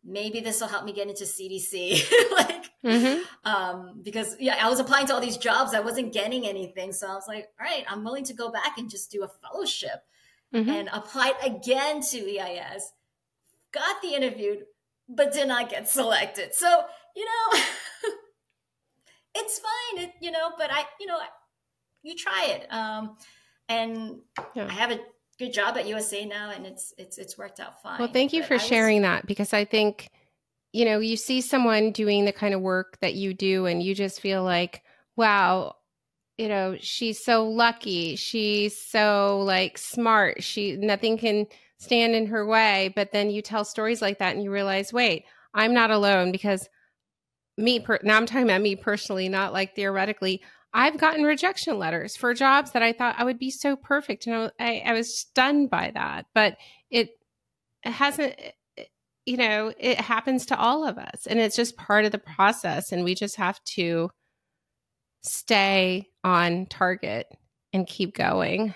[0.05, 2.11] maybe this will help me get into CDC.
[2.33, 3.23] like, mm-hmm.
[3.45, 6.93] um, because yeah, I was applying to all these jobs, I wasn't getting anything.
[6.93, 9.29] So I was like, all right, I'm willing to go back and just do a
[9.29, 10.05] fellowship
[10.55, 10.69] mm-hmm.
[10.69, 12.93] and applied again to EIS,
[13.73, 14.57] got the interview,
[15.09, 16.55] but did not get selected.
[16.55, 16.83] So,
[17.15, 17.61] you know,
[19.35, 21.19] it's fine, it, you know, but I, you know,
[22.09, 22.73] you try it.
[22.73, 23.17] Um,
[23.69, 24.17] and
[24.55, 24.67] yeah.
[24.67, 24.99] I have a
[25.39, 27.99] good job at USA now, and it's it's it's worked out fine.
[27.99, 29.09] Well, thank you but for I sharing was...
[29.09, 30.09] that because I think
[30.73, 33.95] you know you see someone doing the kind of work that you do, and you
[33.95, 34.83] just feel like,
[35.17, 35.77] wow,
[36.39, 38.17] you know, she's so lucky.
[38.17, 40.43] She's so like smart.
[40.43, 41.47] She nothing can
[41.79, 42.93] stand in her way.
[42.97, 46.69] But then you tell stories like that, and you realize, wait, I'm not alone because
[47.59, 50.41] me per- now I'm talking about me personally, not like theoretically.
[50.75, 54.27] I've gotten rejection letters for jobs that I thought I would be so perfect.
[54.27, 56.27] And I, I was stunned by that.
[56.35, 56.57] But
[56.91, 57.11] it,
[57.83, 58.35] hasn't,
[59.25, 61.27] you know, it happens to all of us.
[61.27, 62.93] And it's just part of the process.
[62.93, 64.11] And we just have to
[65.23, 67.27] stay on target
[67.73, 68.75] and keep going.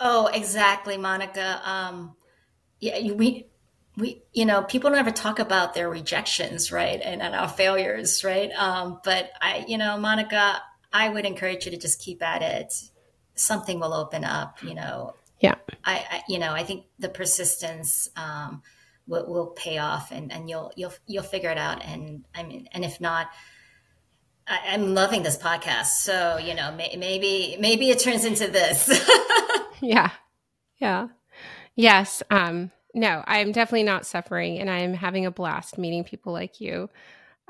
[0.00, 1.60] Oh, exactly, Monica.
[1.64, 2.16] Um,
[2.80, 3.46] yeah, we
[3.96, 8.22] we you know people don't ever talk about their rejections right and, and our failures
[8.24, 8.50] right?
[8.52, 10.60] Um, but i you know monica
[10.92, 12.72] i would encourage you to just keep at it.
[13.34, 15.14] Something will open up you know.
[15.40, 15.56] Yeah.
[15.84, 18.62] I, I you know i think the persistence um,
[19.06, 21.84] will, will pay off and, and you'll you'll you'll figure it out.
[21.84, 23.28] And i mean and if not
[24.48, 25.86] I, am loving this podcast.
[26.02, 28.88] So you know may, maybe maybe it turns into this.
[29.82, 30.10] Yeah.
[30.78, 31.08] Yeah.
[31.74, 36.62] Yes um no, I'm definitely not suffering and I'm having a blast meeting people like
[36.62, 36.88] you.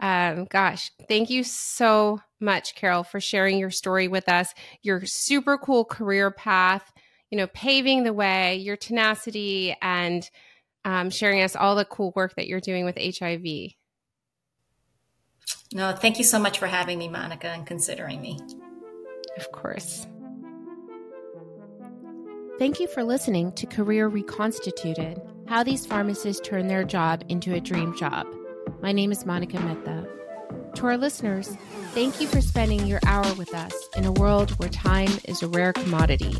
[0.02, 5.56] Um, gosh, thank you so much, Carol, for sharing your story with us, your super
[5.56, 6.92] cool career path,
[7.30, 10.28] you know, paving the way, your tenacity, and
[10.84, 13.72] um, sharing us all the cool work that you're doing with HIV.
[15.72, 18.40] No, thank you so much for having me, Monica, and considering me.
[19.36, 20.08] Of course.
[22.58, 27.60] Thank you for listening to Career Reconstituted How These Pharmacists Turn Their Job into a
[27.60, 28.26] Dream Job.
[28.82, 30.04] My name is Monica Mehta.
[30.74, 31.56] To our listeners,
[31.92, 35.46] thank you for spending your hour with us in a world where time is a
[35.46, 36.34] rare commodity.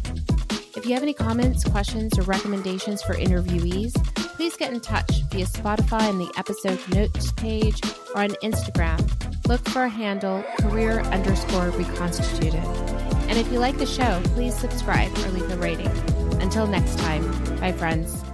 [0.76, 5.46] If you have any comments, questions, or recommendations for interviewees, please get in touch via
[5.46, 7.80] Spotify in the episode notes page
[8.12, 8.98] or on Instagram.
[9.46, 12.64] Look for a handle career underscore reconstituted.
[13.28, 15.92] And if you like the show, please subscribe or leave a rating.
[16.42, 18.25] Until next time, bye, friends.